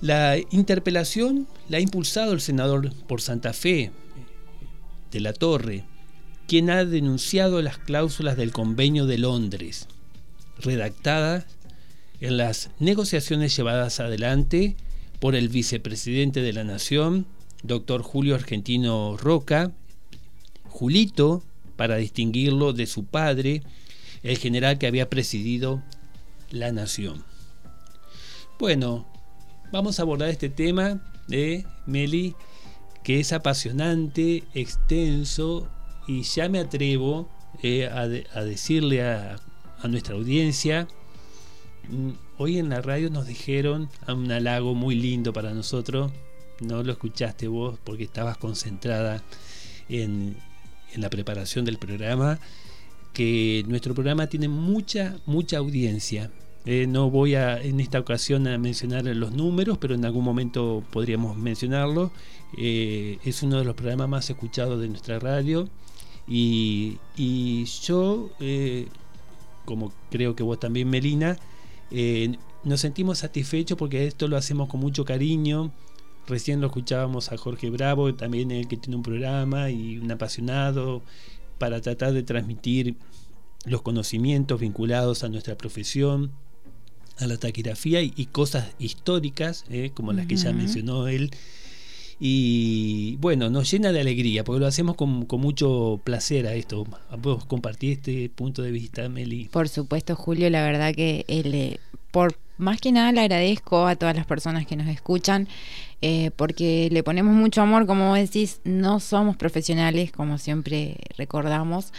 [0.00, 3.90] La interpelación la ha impulsado el senador por Santa Fe
[5.10, 5.84] de la Torre,
[6.46, 9.88] quien ha denunciado las cláusulas del Convenio de Londres,
[10.58, 11.46] redactadas
[12.20, 14.76] en las negociaciones llevadas adelante
[15.20, 17.26] por el vicepresidente de la Nación,
[17.62, 19.72] doctor Julio Argentino Roca,
[20.68, 21.42] Julito,
[21.76, 23.62] para distinguirlo de su padre,
[24.22, 25.82] el general que había presidido
[26.50, 27.24] la Nación.
[28.58, 29.06] Bueno,
[29.72, 32.34] vamos a abordar este tema de Meli,
[33.02, 35.68] que es apasionante, extenso,
[36.06, 37.28] y ya me atrevo
[37.62, 38.06] eh, a,
[38.42, 39.40] decirle a,
[39.84, 40.88] nuestra audiencia,
[42.38, 46.12] hoy en la radio nos dijeron un halago muy lindo para nosotros,
[46.60, 49.22] no lo escuchaste vos porque estabas concentrada
[49.88, 50.36] en,
[50.94, 52.38] en la preparación del programa,
[53.12, 56.30] que nuestro programa tiene mucha, mucha audiencia.
[56.68, 60.82] Eh, no voy a en esta ocasión a mencionar los números, pero en algún momento
[60.90, 62.10] podríamos mencionarlo.
[62.58, 65.68] Eh, es uno de los programas más escuchados de nuestra radio.
[66.26, 66.98] Y,
[67.84, 68.88] yo, eh,
[69.64, 71.38] como creo que vos también, Melina,
[71.90, 75.72] nos sentimos satisfechos porque esto lo hacemos con mucho cariño.
[76.26, 81.02] Recién lo escuchábamos a Jorge Bravo, también él que tiene un programa y un apasionado
[81.58, 82.96] para tratar de transmitir
[83.64, 86.32] los conocimientos vinculados a nuestra profesión,
[87.18, 91.30] a la taquigrafía y, cosas históricas, eh, como las que ya mencionó él.
[92.18, 96.86] Y bueno, nos llena de alegría, porque lo hacemos con, mucho placer a esto.
[97.20, 99.46] ¿Puedo compartir este punto de vista, Meli?
[99.46, 103.96] Por supuesto, Julio, la verdad que él, eh, por más que nada le agradezco a
[103.96, 105.46] todas las personas que nos escuchan,
[106.00, 111.92] eh, porque le ponemos mucho amor, como decís, no somos profesionales, como siempre recordamos,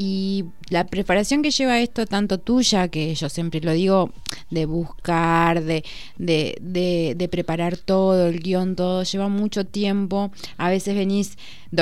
[0.00, 4.12] y la preparación que lleva esto, tanto tuya, que yo siempre lo digo,
[4.48, 5.82] de buscar, de,
[6.18, 6.56] de,
[7.16, 10.30] de, preparar todo, el guion, todo, lleva mucho tiempo.
[10.56, 11.36] A veces venís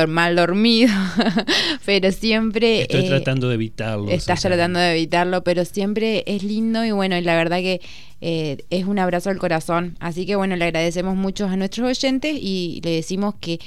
[0.08, 0.94] mal dormido,
[1.84, 2.82] pero siempre...
[2.82, 4.10] Estoy eh, tratando de evitarlo.
[4.10, 7.82] Estás tratando de evitarlo, pero siempre es lindo y bueno, y la verdad que
[8.22, 9.98] eh, es un abrazo al corazón.
[10.00, 13.60] Así que bueno, le agradecemos mucho a nuestros oyentes y le decimos que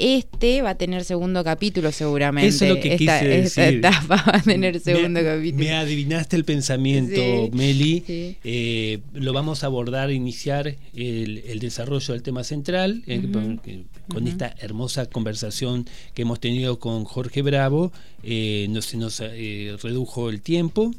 [0.00, 2.48] este va a tener segundo capítulo seguramente.
[2.48, 5.62] Eso es lo que esta, quise etapa va a tener segundo capítulo.
[5.62, 8.02] Me adivinaste el pensamiento, Meli.
[8.08, 15.06] Eh, lo vamos a abordar, iniciar el, desarrollo del tema central eh, con, esta hermosa
[15.06, 17.92] conversación que hemos tenido con Jorge Bravo.
[18.22, 20.94] Eh, no se nos redujo el tiempo,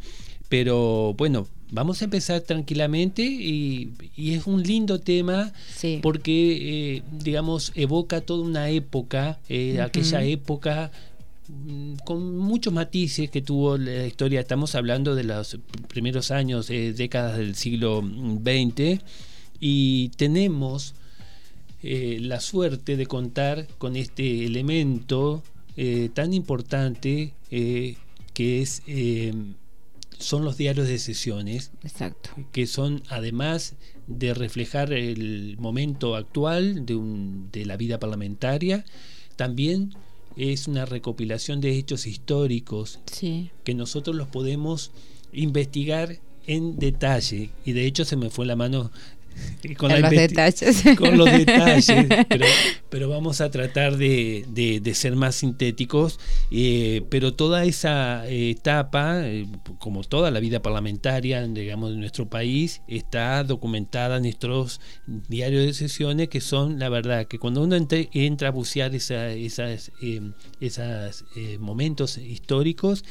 [0.48, 5.52] pero bueno, vamos a empezar tranquilamente y, es un lindo tema
[6.02, 10.92] porque, eh, digamos, evoca toda una época, eh, aquella época
[11.48, 14.42] mm, con muchos matices que tuvo la historia.
[14.42, 15.58] Estamos hablando de los
[15.88, 19.02] primeros años, eh, décadas del siglo XX
[19.60, 20.94] y tenemos
[21.84, 25.42] la suerte de contar con este elemento
[26.14, 28.84] tan importante que es
[30.22, 31.72] son los diarios de sesiones.
[31.84, 32.30] Exacto.
[32.52, 33.76] Que son, además
[34.08, 38.86] de reflejar el momento actual de, un, de la vida parlamentaria,
[39.36, 39.94] también
[40.38, 43.00] es una recopilación de hechos históricos
[43.64, 44.92] que nosotros los podemos
[45.34, 47.52] investigar en detalle.
[47.66, 48.92] Y de hecho se me fue la mano
[49.78, 50.84] con los detalles.
[50.98, 52.08] Con los detalles,
[52.90, 56.20] pero, vamos a tratar de, ser más sintéticos.
[56.50, 59.46] Eh, pero toda esa etapa, eh,
[59.80, 64.82] como toda la vida parlamentaria, digamos, de nuestro país, está documentada en nuestros
[65.28, 70.32] diarios de sesiones, que son, la verdad, que cuando uno entra a bucear esa, eh,
[70.60, 71.26] esos
[71.60, 73.04] momentos históricos,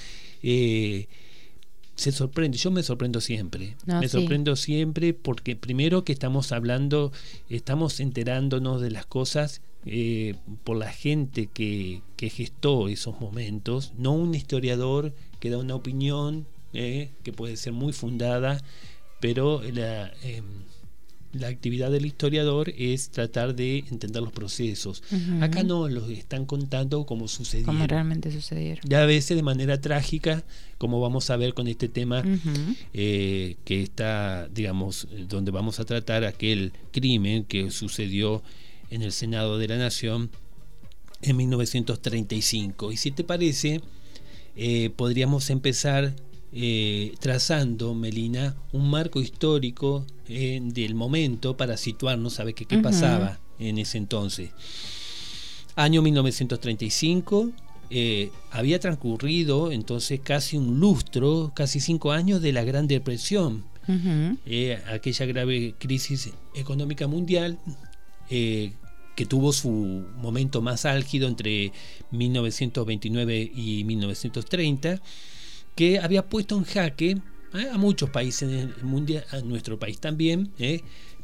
[2.00, 7.12] se sorprende, yo me sorprendo siempre, me sorprendo siempre porque primero que estamos hablando,
[7.50, 10.34] estamos enterándonos de las cosas eh,
[10.64, 16.46] por la gente que, que, gestó esos momentos, no un historiador que da una opinión
[16.72, 18.64] eh, que puede ser muy fundada,
[19.20, 20.46] pero la, em,
[21.32, 25.02] la actividad del historiador es tratar de entender los procesos.
[25.40, 27.76] Acá no, los están contando como sucedieron.
[27.76, 28.84] Como realmente sucedieron.
[28.88, 30.44] Y a veces de manera trágica,
[30.78, 32.24] como vamos a ver con este tema
[32.92, 38.42] eh, que está, digamos, donde vamos a tratar aquel crimen que sucedió
[38.90, 40.30] en el Senado de la Nación
[41.22, 42.92] en 1935.
[42.92, 43.80] Y si te parece,
[44.56, 46.14] eh, podríamos empezar
[46.52, 53.78] eh, trazando, Melina, un marco histórico eh, del momento para situarnos, sabe qué pasaba en
[53.78, 54.50] ese entonces.
[55.76, 57.52] Año 1935,
[57.92, 63.64] eh, había transcurrido entonces casi un lustro, casi cinco años de la Gran Depresión.
[64.46, 67.58] eh, aquella grave crisis económica mundial
[68.28, 68.72] eh,
[69.16, 69.70] que tuvo su
[70.22, 71.72] momento más álgido entre
[72.12, 75.00] 1929 y 1930,
[75.80, 77.16] que había puesto en jaque
[77.54, 77.68] ¿eh?
[77.72, 80.52] a muchos países mundial, a nuestro país también,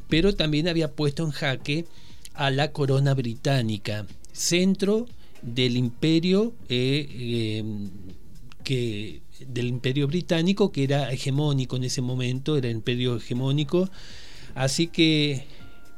[0.09, 1.85] pero también había puesto en jaque
[2.33, 5.05] a la corona británica, centro
[5.43, 7.63] del imperio que
[9.47, 13.91] del imperio británico que era hegemónico en ese momento, era el imperio hegemónico,
[14.55, 15.45] así que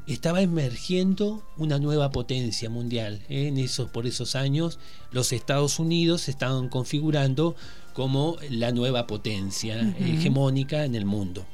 [0.05, 3.22] estaba emergiendo una nueva potencia mundial.
[3.30, 3.47] ¿eh?
[3.47, 4.80] En esos, por esos años
[5.12, 7.55] los Estados Unidos estaban configurando
[8.00, 11.45] como la nueva potencia hegemónica en el mundo.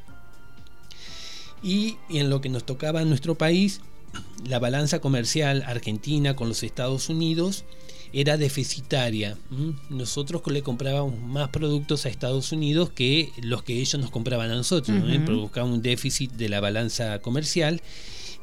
[1.64, 3.82] Y en lo que nos tocaba a nuestro país,
[4.48, 7.66] la balanza comercial argentina con los Estados Unidos
[8.14, 9.39] era deficitaria.
[9.89, 14.56] Nosotros le comprábamos más productos a Estados Unidos que los que ellos nos compraban a
[14.56, 14.96] nosotros.
[14.96, 17.82] Uh un déficit de la balanza comercial.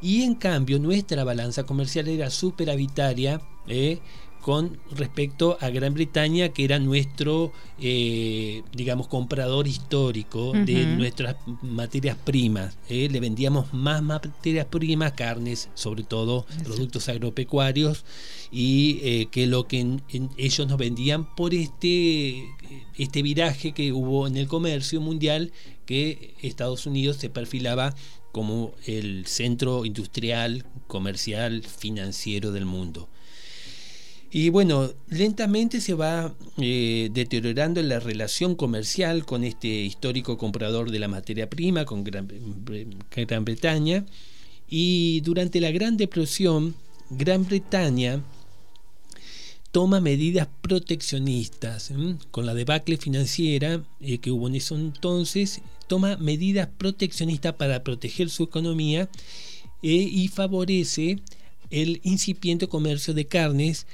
[0.03, 4.01] Y en cambio nuestra balanza comercial era superavitaria ¿eh?
[4.43, 12.17] Con respecto a Gran Bretaña, que era nuestro, eh, digamos, comprador histórico de nuestras materias
[12.23, 12.77] primas.
[12.89, 13.09] ¿eh?
[13.11, 18.05] Le vendíamos más materias primas, carnes, sobre todo productos agropecuarios,
[18.51, 20.01] y eh, que lo que
[20.37, 22.45] ellos nos vendían por este,
[22.99, 25.53] este viraje que hubo en el comercio mundial,
[25.87, 27.95] que Estados Unidos se perfilaba
[28.33, 33.09] como el centro industrial, comercial, financiero del mundo.
[34.35, 40.99] Y bueno, lentamente se va eh, deteriorando la relación comercial con este histórico comprador de
[40.99, 42.27] la materia prima, con Gran,
[43.45, 44.07] Bretaña.
[44.71, 46.75] Y durante la Gran Depresión,
[47.11, 48.23] Gran Bretaña
[49.71, 51.93] toma medidas proteccionistas.
[52.31, 58.31] Con la debacle financiera eh, que hubo en ese entonces, toma medidas proteccionistas para proteger
[58.31, 59.11] su economía
[59.83, 61.19] eh, y favorece
[61.69, 63.87] el incipiente comercio de carnes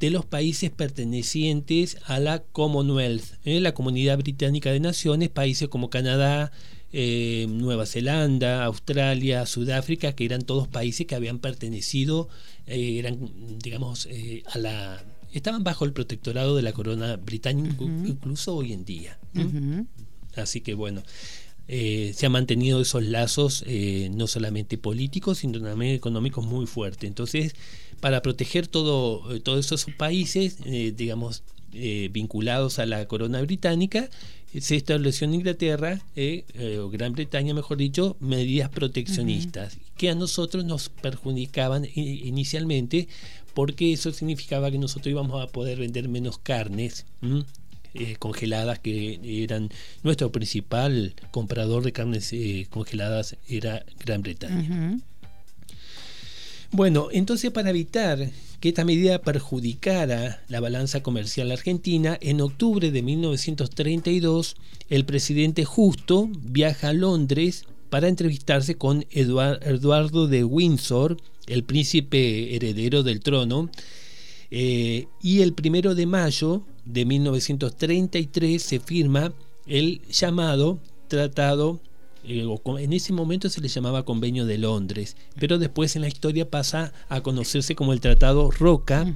[0.00, 3.60] de los países pertenecientes a la Commonwealth, ¿eh?
[3.60, 6.52] la Comunidad Británica de Naciones, países como Canadá,
[6.90, 12.30] eh, Nueva Zelanda, Australia, Sudáfrica, que eran todos países que habían pertenecido,
[12.66, 14.08] eh, eran, digamos,
[14.46, 19.18] a la estaban bajo el protectorado de la corona británica, incluso hoy en día.
[20.34, 21.02] Así que bueno,
[21.68, 23.64] se han mantenido esos lazos
[24.10, 27.06] no solamente políticos, sino también económicos muy fuertes.
[27.06, 27.54] Entonces,
[28.00, 31.42] para proteger todo, eh, todos esos países, eh, digamos,
[31.72, 34.08] eh, vinculados a la corona británica,
[34.58, 36.00] se estableció en Inglaterra,
[36.80, 43.06] o Gran Bretaña mejor dicho, medidas proteccionistas, que a nosotros nos perjudicaban inicialmente
[43.54, 47.06] porque eso significaba que nosotros íbamos a poder vender menos carnes.
[48.18, 49.68] congeladas que eran
[50.02, 52.34] nuestro principal comprador de carnes
[52.70, 54.98] congeladas era Gran Bretaña.
[56.72, 63.02] Bueno, entonces para evitar que esta medida perjudicara la balanza comercial argentina, en octubre de
[63.02, 64.54] 1932
[64.88, 71.16] el presidente Justo viaja a Londres para entrevistarse con Eduardo de Windsor,
[71.48, 73.68] el príncipe heredero del trono,
[74.52, 79.32] eh, y el primero de mayo de 1933 se firma
[79.66, 81.80] el llamado Tratado
[82.24, 82.46] eh,
[82.78, 86.92] en ese momento se le llamaba Convenio de Londres, pero después en la historia pasa
[87.08, 89.06] a conocerse como el Tratado Roca,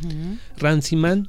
[0.56, 1.28] Ranciman,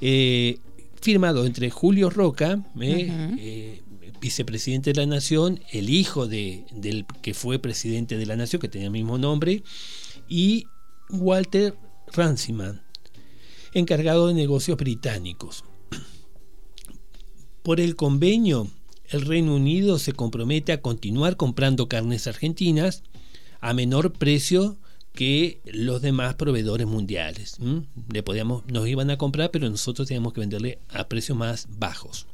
[0.00, 0.58] eh,
[1.00, 3.82] firmado entre Julio Roca, eh,
[4.20, 8.68] vicepresidente de la Nación, el hijo de, del que fue presidente de la Nación, que
[8.68, 9.62] tenía el mismo nombre,
[10.28, 10.66] y
[11.10, 11.74] Walter
[12.12, 12.82] Ranciman,
[13.72, 15.64] encargado de negocios británicos.
[17.62, 18.68] Por el convenio,
[19.10, 23.02] el Reino Unido se compromete a continuar comprando carnes argentinas
[23.60, 24.76] a menor precio
[25.12, 27.58] que los demás proveedores mundiales.
[28.12, 32.26] Le podíamos, nos iban a comprar, pero nosotros teníamos que venderle a precios más bajos.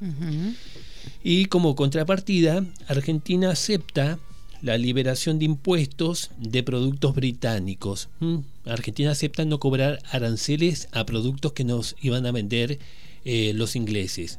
[1.23, 4.19] Y como contrapartida, Argentina acepta
[4.61, 8.09] la liberación de impuestos de productos británicos.
[8.67, 12.79] Argentina acepta no cobrar aranceles a productos que nos iban a vender
[13.25, 14.39] eh, los ingleses.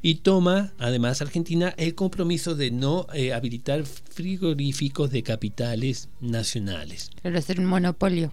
[0.00, 7.10] Y toma, además, Argentina el compromiso de no eh, habilitar frigoríficos de capitales nacionales.
[7.20, 8.32] Pero hacer un monopolio.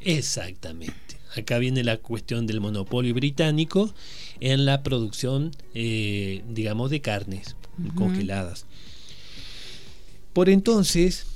[0.00, 1.20] Exactamente.
[1.36, 3.94] Acá viene la cuestión del monopolio británico
[4.40, 7.54] en la producción, eh, digamos, de carnes
[7.94, 8.66] congeladas.
[10.32, 11.26] Por entonces,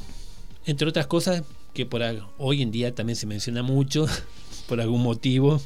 [0.67, 2.03] entre otras cosas, que por
[2.39, 4.07] hoy en día también se menciona mucho,
[4.69, 5.61] por algún motivo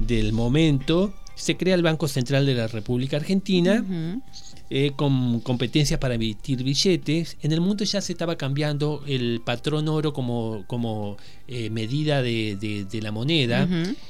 [0.00, 3.84] del momento, se crea el Banco Central de la República Argentina,
[4.70, 7.36] eh, con competencias para emitir billetes.
[7.42, 12.88] En el mundo ya se estaba cambiando el patrón oro como, como eh, medida de,
[13.02, 13.68] la moneda.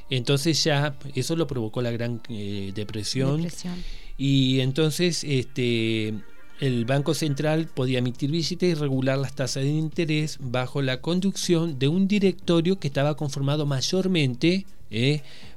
[0.08, 3.42] Entonces ya eso lo provocó la Gran eh, Depresión.
[3.42, 3.74] Depresión.
[4.16, 6.14] Y entonces este,
[6.60, 11.80] el Banco Central podía emitir billetes y regular las tasas de interés bajo la conducción
[11.80, 14.64] de un directorio que estaba conformado mayormente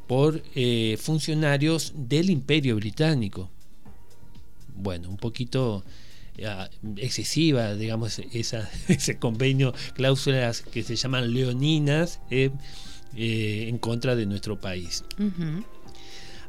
[0.09, 0.43] por
[0.97, 3.49] funcionarios del Imperio Británico
[4.79, 5.83] bueno, un poquito
[6.45, 12.51] ah, excesiva, digamos, esa, ese convenio, cláusulas que se llaman leoninas eh,
[13.15, 15.03] eh, en contra de nuestro país.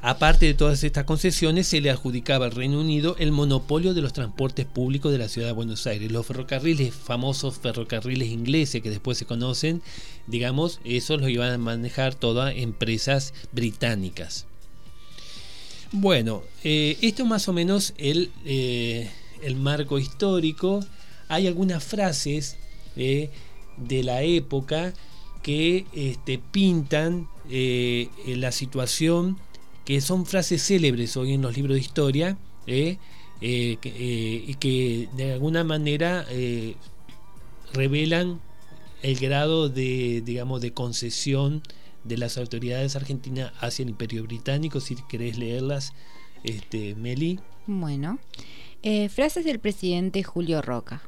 [0.03, 4.15] Aparte de todas estas concesiones, se le adjudicaba al Reino Unido el monopolio de los
[4.15, 6.11] transportes públicos de la ciudad de Buenos Aires.
[6.11, 9.83] Los ferrocarriles, famosos ferrocarriles ingleses que después se conocen,
[10.27, 14.47] digamos, esos los iban a manejar todas empresas británicas.
[15.93, 19.11] Bueno, eh, esto más o menos el, eh,
[19.43, 20.81] el marco histórico.
[21.29, 22.57] Hay algunas frases
[22.97, 23.29] eh,
[23.77, 24.95] de la época
[25.43, 27.29] que este, pintan
[28.27, 29.37] la situación,
[29.85, 32.97] que son frases célebres hoy en los libros de historia, y
[33.41, 36.27] que de alguna manera
[37.73, 38.41] revelan
[39.03, 41.63] el grado de, digamos, de concesión
[42.05, 45.93] de las autoridades argentinas hacia el Imperio Británico, si querés leerlas,
[46.45, 47.41] este, Meli.
[47.67, 48.19] Bueno,
[48.83, 51.03] eh, frases del presidente Julio Roca.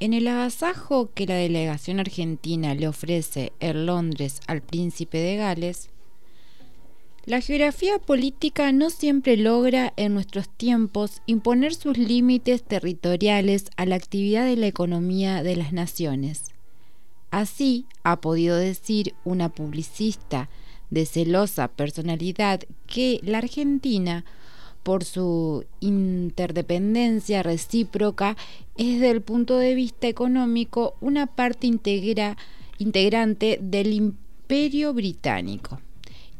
[0.00, 5.90] En el agasajo que la delegación argentina le ofrece en Londres al príncipe de Gales,
[7.26, 13.94] la geografía política no siempre logra en nuestros tiempos imponer sus límites territoriales a la
[13.96, 16.52] actividad de la economía de las naciones.
[17.30, 20.50] Así ha podido decir una publicista
[20.90, 24.26] de celosa personalidad que la Argentina,
[24.82, 28.36] por su interdependencia recíproca,
[28.76, 31.66] es desde el punto de vista económico una parte
[32.78, 35.80] integrante del imperio británico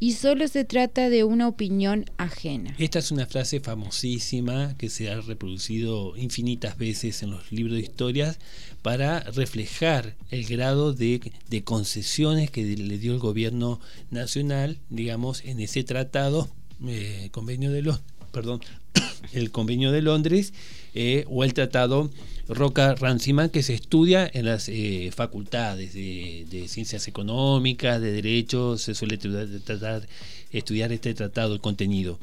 [0.05, 2.75] y solo se trata de una opinión ajena.
[2.77, 7.81] Esta es una frase famosísima que se ha reproducido infinitas veces en los libros de
[7.81, 8.37] historias
[8.83, 11.31] para reflejar el grado de,
[11.63, 13.79] concesiones que le dio el gobierno
[14.11, 16.49] nacional, digamos, en ese tratado,
[16.85, 18.03] eh, convenio de los,
[18.35, 18.59] perdón,
[19.33, 20.53] el convenio de Londres
[20.93, 22.11] eh, o el tratado
[22.49, 28.93] Roca Ranciman que se estudia en las eh, facultades de, ciencias económicas, de derecho, se
[28.93, 30.05] suele tratar,
[30.51, 32.19] estudiar este tratado, el contenido.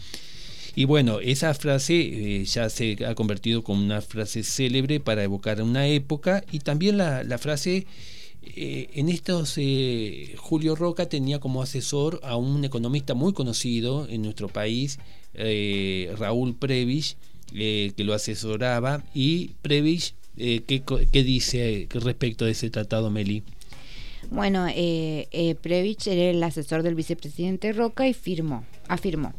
[0.77, 5.63] Y bueno, esa frase eh, ya se ha convertido como una frase célebre para evocar
[5.63, 7.87] una época y también la, frase,
[8.43, 9.59] en estos,
[10.37, 14.99] Julio Roca tenía como asesor a un economista muy conocido en nuestro país,
[15.35, 17.17] Raúl Previs,
[17.55, 19.03] eh, que lo asesoraba.
[19.15, 23.43] Y Previch, eh, ¿qué, dice respecto de ese tratado, Meli?
[24.31, 29.35] Bueno, eh, eh, Previch era el asesor del vicepresidente Roca y firmó, afirmó.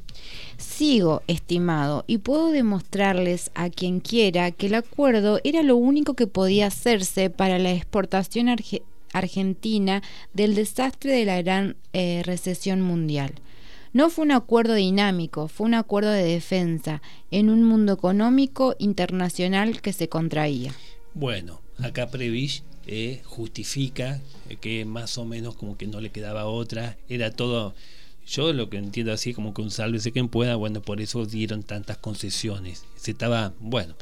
[0.57, 6.27] Sigo, estimado, y puedo demostrarles a quien quiera que el acuerdo era lo único que
[6.27, 8.49] podía hacerse para la exportación
[9.13, 13.33] argentina del desastre de la gran recesión mundial.
[13.93, 19.81] No fue un acuerdo dinámico, fue un acuerdo de defensa en un mundo económico internacional
[19.81, 20.73] que se contraía.
[21.13, 24.19] Bueno, acá Prevish eh, justifica
[24.61, 27.75] que más o menos como que no le quedaba otra, era todo
[28.25, 31.61] yo lo que entiendo así como que un sálvese quien pueda, bueno, por eso dieron
[31.61, 32.85] tantas concesiones.
[32.95, 33.93] Se estaba, bueno,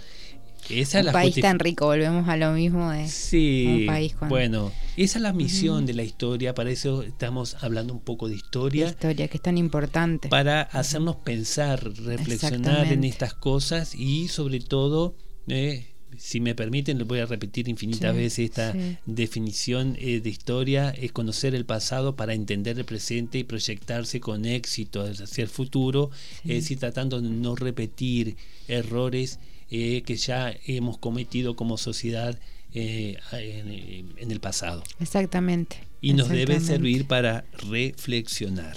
[0.69, 5.33] un país tan rico, volvemos a lo mismo de sí, país Bueno, esa es la
[5.33, 8.87] misión de la historia, para eso estamos hablando un poco de historia.
[8.87, 10.29] historia, que es tan importante.
[10.29, 15.15] Para hacernos pensar, reflexionar en estas cosas y sobre todo...
[15.47, 15.87] Eh,
[16.17, 18.73] si me permiten, les voy a repetir infinitas veces esta
[19.05, 24.45] definición eh, de historia, es conocer el pasado para entender el presente y proyectarse con
[24.45, 26.11] éxito hacia el futuro,
[26.43, 28.35] es decir, tratando de no repetir
[28.67, 29.39] errores
[29.73, 32.37] eh, que ya hemos cometido como sociedad
[32.73, 34.83] eh, en, el pasado.
[34.99, 35.77] Exactamente.
[36.01, 38.75] Y nos debe servir para reflexionar.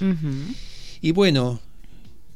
[1.01, 1.61] Y bueno,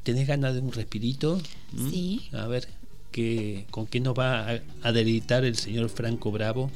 [0.03, 1.41] ¿tenés ganas de un respirito?
[1.73, 1.91] ¿Mm?
[1.91, 2.29] Sí.
[2.33, 2.69] A ver,
[3.13, 6.71] ¿qué, ¿con qué nos va a, a deleitar el señor Franco Bravo?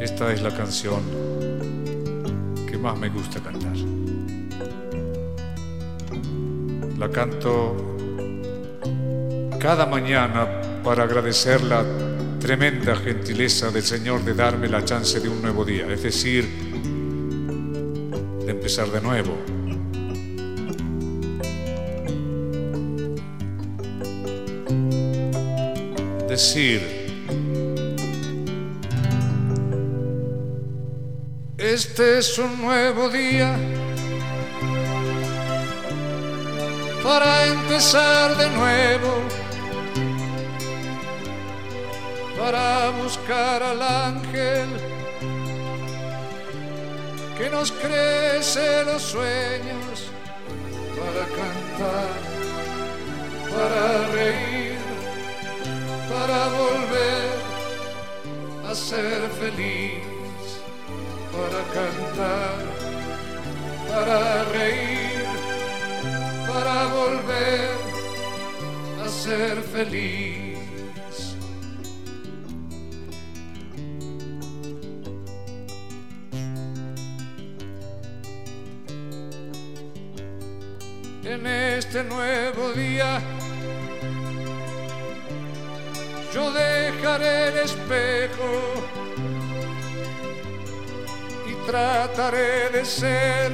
[0.00, 1.02] Esta es la canción
[2.70, 3.76] que más me gusta cantar.
[6.96, 7.93] La canto
[9.64, 11.82] cada mañana para agradecer la
[12.38, 16.46] tremenda gentileza del Señor de darme la chance de un nuevo día, es decir,
[18.44, 19.38] de empezar de nuevo.
[26.28, 26.82] decir,
[31.56, 33.56] este es un nuevo día
[37.02, 39.43] para empezar de nuevo,
[42.44, 44.68] para buscar al ángel
[47.38, 50.10] que nos crece los sueños,
[50.98, 52.12] para cantar,
[53.50, 54.78] para reír,
[56.12, 57.34] para volver
[58.68, 60.04] a ser feliz,
[61.32, 62.58] para cantar,
[63.88, 65.24] para reír
[66.46, 67.70] para volver
[69.02, 70.43] a ser feliz.
[81.96, 83.22] Este nuevo día
[86.32, 88.50] yo dejaré el espejo
[91.48, 93.52] y trataré de ser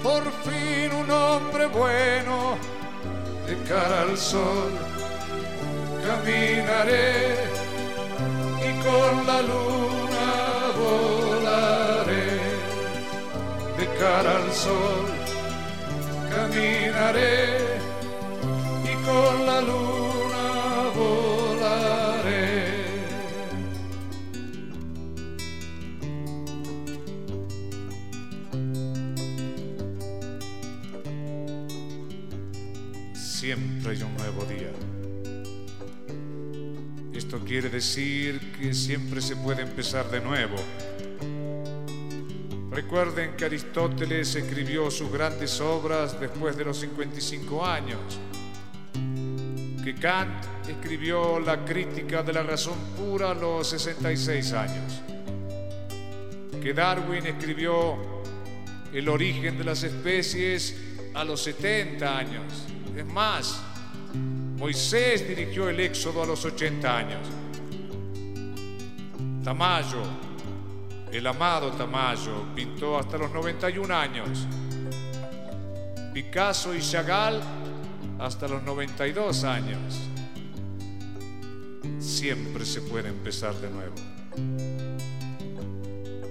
[0.00, 2.56] por fin un hombre bueno
[3.44, 4.70] de cara al sol.
[6.06, 7.34] Caminaré
[8.60, 10.28] y con la luna
[10.78, 12.38] volaré
[13.76, 15.17] de cara al sol.
[18.84, 22.78] Y con la luna volaré.
[33.14, 34.72] siempre hay un nuevo día.
[37.14, 40.56] Esto quiere decir que siempre se puede empezar de nuevo.
[42.80, 47.98] Recuerden que Aristóteles escribió sus grandes obras después de los 55 años,
[49.82, 55.00] que Kant escribió la crítica de la razón pura a los 66 años,
[56.62, 57.96] que Darwin escribió
[58.92, 60.76] el origen de las especies
[61.14, 62.44] a los 70 años.
[62.96, 63.60] Es más,
[64.56, 67.26] Moisés dirigió el éxodo a los 80 años.
[69.42, 70.27] Tamayo,
[71.12, 74.46] el amado Tamayo, pintó hasta los 91 años.
[76.12, 77.40] Picasso y Chagall
[78.18, 80.00] hasta los 92 años.
[81.98, 83.94] Siempre se puede empezar de nuevo.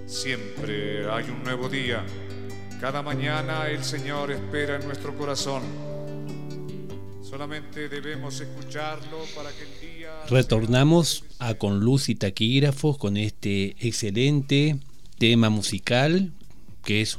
[0.06, 2.04] Siempre hay un nuevo día.
[2.80, 5.88] Cada mañana el Señor espera en nuestro corazón
[7.28, 9.97] Solamente debemos escucharlo para que el día...
[10.28, 14.76] Retornamos a Con Luz y Taquígrafos con este excelente
[15.18, 16.32] tema musical
[16.84, 17.18] que es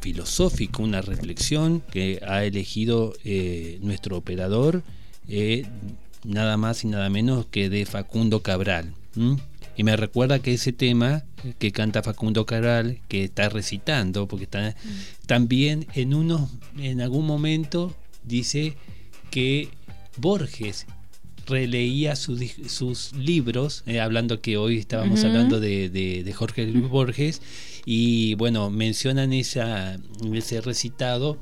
[0.00, 4.82] filosófico, una reflexión que ha elegido eh, nuestro operador,
[5.28, 5.66] eh,
[6.24, 8.94] nada más y nada menos que de Facundo Cabral.
[9.76, 11.24] Y me recuerda que ese tema
[11.58, 14.76] que canta Facundo Cabral, que está recitando, porque está
[15.26, 18.76] también en unos, en algún momento dice
[19.30, 19.68] que
[20.16, 20.86] Borges
[21.48, 27.42] releía sus libros, eh, hablando que hoy estábamos hablando de, Jorge Luis Borges,
[27.84, 29.98] y bueno, mencionan esa,
[30.32, 31.38] ese recitado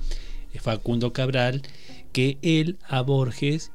[0.52, 1.62] eh, Facundo Cabral,
[2.12, 3.72] que él a Borges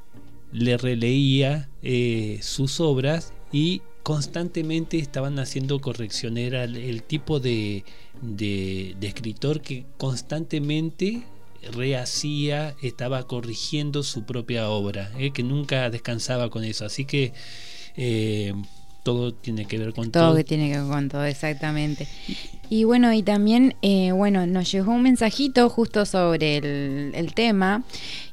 [0.53, 7.84] le releía eh, sus obras y constantemente estaban haciendo corrección, era el, tipo de,
[8.21, 11.23] de escritor que constantemente
[11.74, 15.32] rehacía, estaba corrigiendo su propia obra, ¿eh?
[15.32, 16.86] que nunca descansaba con eso.
[16.86, 17.34] Así que
[17.95, 18.53] eh,
[19.03, 20.28] todo tiene que ver con todo.
[20.28, 22.07] Todo que tiene que ver con todo, exactamente.
[22.70, 27.84] Y bueno, y también, eh, bueno, nos llegó un mensajito justo sobre el, el, tema.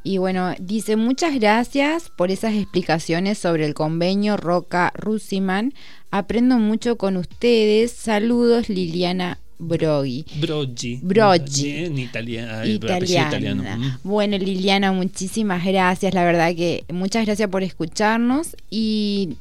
[0.04, 5.74] Y bueno, dice, muchas gracias por esas explicaciones sobre el convenio Roca Rusiman.
[6.10, 7.92] Aprendo mucho con ustedes.
[7.92, 10.24] Saludos, Liliana Broggi.
[10.40, 11.00] Broggi.
[11.02, 11.70] Broggi.
[11.84, 12.64] En italiano.
[12.64, 13.64] italiano.
[14.04, 16.14] Bueno, Liliana, muchísimas gracias.
[16.14, 18.56] La verdad que muchas gracias por escucharnos.
[18.70, 19.36] Y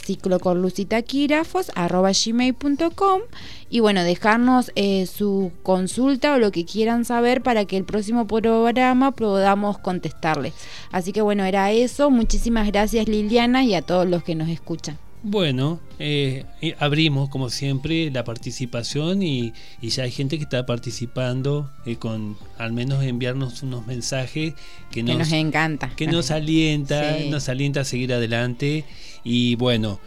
[3.70, 8.26] y bueno, dejarnos eh, su consulta o lo que quieran saber para que el próximo
[8.26, 10.54] programa podamos contestarles.
[10.90, 12.11] Así que bueno, era eso.
[12.11, 14.98] Muchísimas gracias Liliana y a todos los que nos escuchan.
[15.23, 16.45] Bueno, eh,
[16.79, 19.53] abrimos como siempre la participación y,
[19.83, 24.55] ya hay gente que está participando eh, con al menos enviarnos unos mensajes
[24.91, 28.85] que nos, encanta, que nos alienta, nos alienta a seguir adelante.
[29.25, 30.01] Y bueno.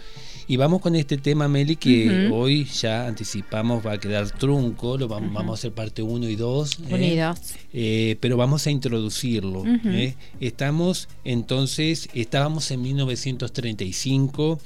[0.52, 5.08] Y vamos con este tema, Meli, que hoy ya anticipamos va a quedar trunco, lo
[5.08, 6.80] vamos, vamos a hacer parte 1 y 2.
[6.92, 7.40] Unidos.
[7.40, 7.44] ¿eh?
[7.72, 9.64] Eh, pero vamos a introducirlo.
[9.66, 10.18] ¿eh?
[10.42, 14.60] Estamos entonces, estábamos en 1935,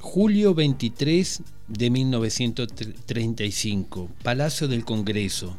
[0.00, 5.54] julio 23 de 1935, Palacio del Congreso.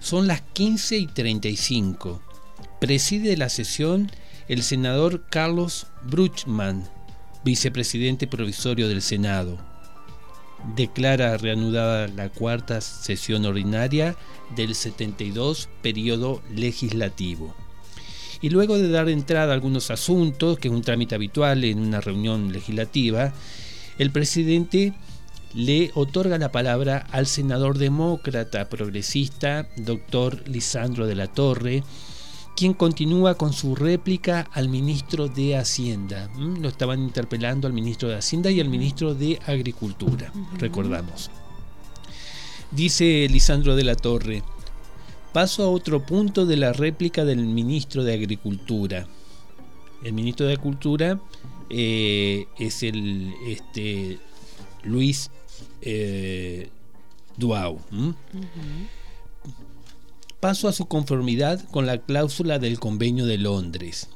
[0.00, 2.20] Son las 15 y 35.
[2.78, 4.10] Preside la sesión
[4.48, 6.94] el senador Carlos Bruchman
[7.46, 9.56] vicepresidente provisorio del Senado.
[10.74, 14.16] Declara reanudada la cuarta sesión ordinaria
[14.56, 17.54] del 72 periodo legislativo.
[18.42, 22.00] Y luego de dar entrada a algunos asuntos, que es un trámite habitual en una
[22.00, 23.32] reunión legislativa,
[23.96, 24.92] el presidente
[25.54, 31.84] le otorga la palabra al senador demócrata progresista, doctor Lisandro de la Torre,
[32.56, 36.30] quien continúa con su réplica al ministro de Hacienda.
[36.36, 41.30] Lo estaban interpelando al ministro de Hacienda y al ministro de Agricultura, recordamos.
[42.70, 44.42] Dice Lisandro de la Torre,
[45.34, 49.06] paso a otro punto de la réplica del ministro de Agricultura.
[50.02, 51.20] El ministro de Agricultura
[51.68, 54.18] eh, es el este,
[54.82, 55.30] Luis
[55.82, 56.70] eh,
[57.36, 57.80] Duau
[60.46, 64.08] paso a su conformidad con la cláusula del Convenio de Londres,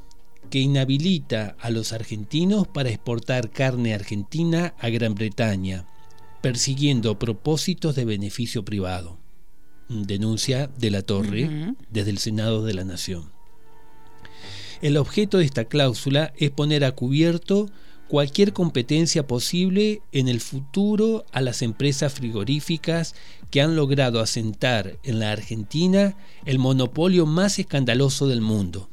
[0.49, 5.89] que inhabilita a los argentinos para exportar carne argentina a Gran Bretaña,
[6.41, 9.19] persiguiendo propósitos de beneficio privado.
[9.89, 13.33] Denuncia de la Torre desde el Senado de la Nación.
[14.83, 17.69] El objeto de esta cláusula es poner a cubierto
[18.11, 23.15] cualquier competencia posible en el futuro a las empresas frigoríficas
[23.53, 28.89] que han logrado asentar en la Argentina el monopolio más escandaloso del mundo.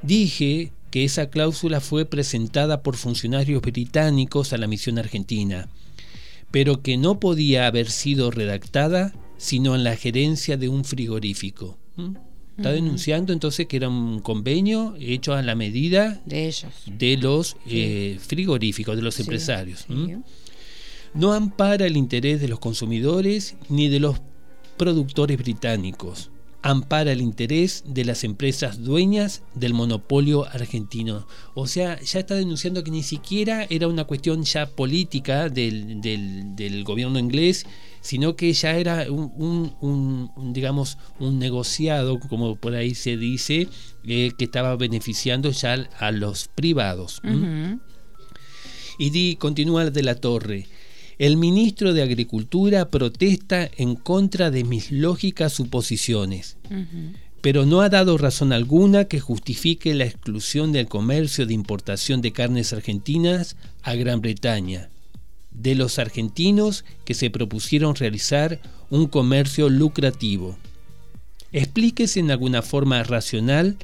[0.00, 5.68] Dije que esa cláusula fue presentada por funcionarios británicos a la misión argentina,
[6.52, 11.76] pero que no podía haber sido redactada sino en la gerencia de un frigorífico.
[11.96, 12.14] ¿Mm?
[12.56, 17.56] Está denunciando entonces que era un convenio hecho a la medida de ellos, de los
[17.66, 19.86] eh, frigoríficos, de los empresarios.
[21.14, 24.20] No ampara el interés de los consumidores ni de los
[24.76, 26.30] productores británicos.
[26.62, 31.26] Ampara el interés de las empresas dueñas del monopolio argentino.
[31.54, 36.54] O sea, ya está denunciando que ni siquiera era una cuestión ya política del, del,
[36.54, 37.66] del gobierno inglés,
[38.02, 43.68] sino que ya era un, digamos, un negociado, como por ahí se dice,
[44.04, 47.22] eh, que estaba beneficiando ya a los privados.
[48.98, 50.66] Y di, continúa de la torre.
[51.18, 56.56] El ministro de Agricultura protesta en contra de mis lógicas suposiciones,
[57.40, 62.32] pero no ha dado razón alguna que justifique la exclusión del comercio de importación de
[62.32, 64.91] carnes argentinas a Gran Bretaña
[65.54, 70.56] de los argentinos que se propusieron realizar un comercio lucrativo.
[71.52, 73.76] Explíquese en alguna forma racional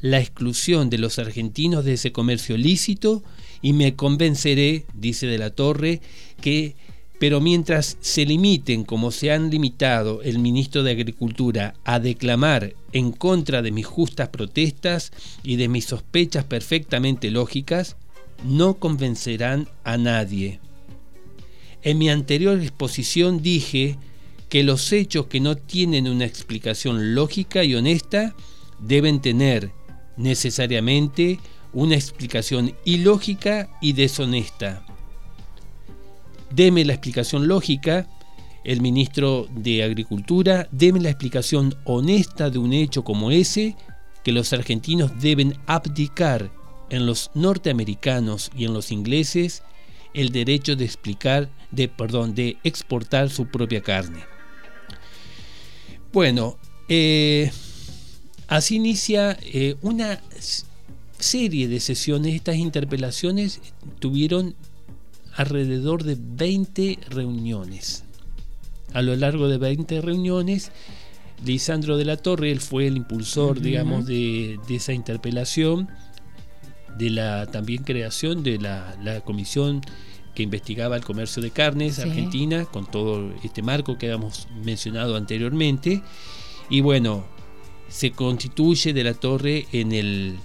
[0.00, 3.22] la exclusión de los argentinos de ese comercio lícito
[3.62, 6.00] y me convenceré, dice de la Torre,
[6.40, 6.76] que,
[7.18, 13.12] pero mientras se limiten como se han limitado el ministro de Agricultura a declamar en
[13.12, 15.12] contra de mis justas protestas
[15.42, 17.96] y de mis sospechas perfectamente lógicas,
[18.44, 20.60] no convencerán a nadie.
[21.86, 23.96] En mi anterior exposición dije
[24.48, 28.34] que los hechos que no tienen una explicación lógica y honesta
[28.80, 29.70] deben tener
[30.16, 31.38] necesariamente
[31.72, 34.84] una explicación ilógica y deshonesta.
[36.50, 38.08] Deme la explicación lógica,
[38.64, 43.76] el ministro de Agricultura, deme la explicación honesta de un hecho como ese,
[44.24, 46.50] que los argentinos deben abdicar
[46.90, 49.62] en los norteamericanos y en los ingleses
[50.16, 54.24] el derecho de explicar, de, perdón, de exportar su propia carne.
[56.10, 56.56] Bueno,
[56.88, 57.52] eh,
[58.48, 60.22] así inicia eh, una
[61.18, 62.34] serie de sesiones.
[62.34, 63.60] Estas interpelaciones
[63.98, 64.54] tuvieron
[65.34, 68.04] alrededor de 20 reuniones.
[68.94, 70.72] A lo largo de 20 reuniones,
[71.44, 75.90] Lisandro de la Torre, él fue el impulsor, digamos, de, esa interpelación,
[76.98, 79.80] de la también creación de la, comisión
[80.34, 86.02] que investigaba el comercio de carnes Argentina, con todo este marco que habíamos mencionado anteriormente.
[86.68, 87.24] Y bueno,
[87.88, 90.36] se constituye de la Torre en el,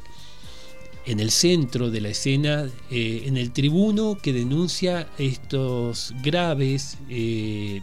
[1.05, 7.81] en el centro de la escena, eh, en el tribuno que denuncia estos graves eh,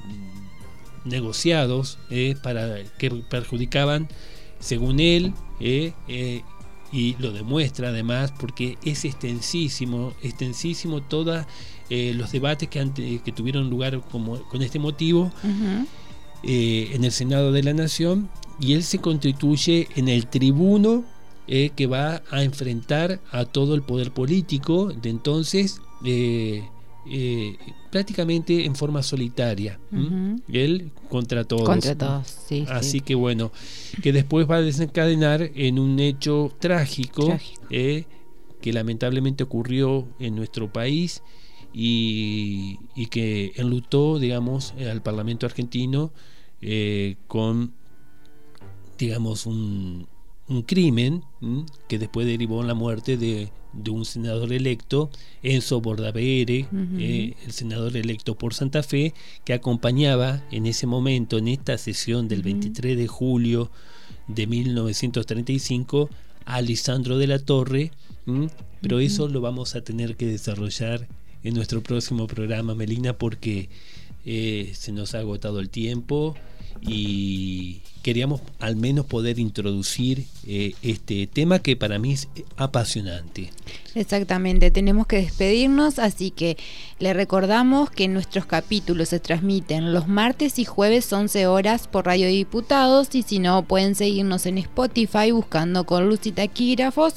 [1.05, 4.09] negociados eh, para que perjudicaban,
[4.61, 5.35] según él,
[6.93, 11.45] y lo demuestra además porque es extensísimo, extensísimo todos
[11.91, 15.33] los debates que, que tuvieron lugar como, con este motivo
[16.43, 18.29] en el Senado de la Nación
[18.61, 21.05] y él se constituye en el tribuno
[21.47, 25.81] que va a enfrentar a todo el poder político de entonces
[27.11, 27.57] eh,
[27.91, 29.79] prácticamente en forma solitaria.
[30.49, 31.65] Él contra todos.
[31.65, 32.67] Contra todos, sí.
[32.69, 33.51] Así que bueno,
[34.03, 37.39] que después va a desencadenar en un hecho trágico,
[37.71, 38.05] eh,
[38.61, 41.23] que lamentablemente ocurrió en nuestro país
[41.73, 42.79] y,
[43.11, 46.13] que enlutó, digamos, al Parlamento argentino
[46.61, 47.73] eh, con,
[48.99, 50.09] digamos, un,
[50.49, 51.25] un crimen
[51.89, 55.11] que después derivó en la muerte de de un senador electo,
[55.43, 56.67] Enzo Bordavere,
[56.99, 59.15] eh, el senador electo por Santa Fe,
[59.45, 63.71] que acompañaba en ese momento, en esta sesión del 23 de julio
[64.27, 66.09] de 1935,
[66.45, 67.93] a Lisandro de la Torre,
[68.81, 71.09] pero eso lo vamos a tener que desarrollar
[71.43, 73.69] en nuestro próximo programa, Melina, porque
[74.25, 76.35] eh, se nos ha agotado el tiempo
[76.83, 83.51] y queríamos al menos poder introducir eh, este tema que para mí es apasionante.
[83.95, 86.57] Exactamente, tenemos que despedirnos, así que
[87.01, 92.29] le recordamos que nuestros capítulos se transmiten los martes y jueves 11 horas por Radio
[92.29, 97.15] Diputados y si no pueden seguirnos en Spotify buscando con Luz y Taquígrafos.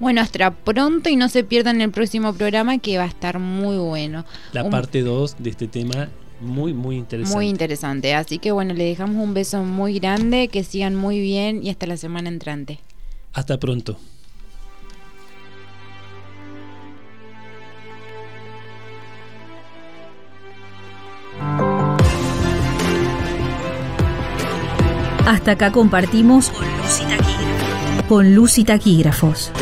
[0.00, 3.78] Bueno, hasta pronto y no se pierdan el próximo programa que va a estar muy
[3.78, 4.24] bueno.
[4.52, 6.08] La parte 2 de este tema
[6.40, 7.36] muy, muy interesante.
[7.36, 8.14] Muy interesante.
[8.14, 11.86] Así que bueno, le dejamos un beso muy grande, que sigan muy bien y hasta
[11.86, 12.80] la semana entrante.
[13.32, 13.98] Hasta pronto.
[25.26, 28.06] Hasta acá compartimos con luz y taquígrafos.
[28.08, 29.52] Con luz y taquígrafos.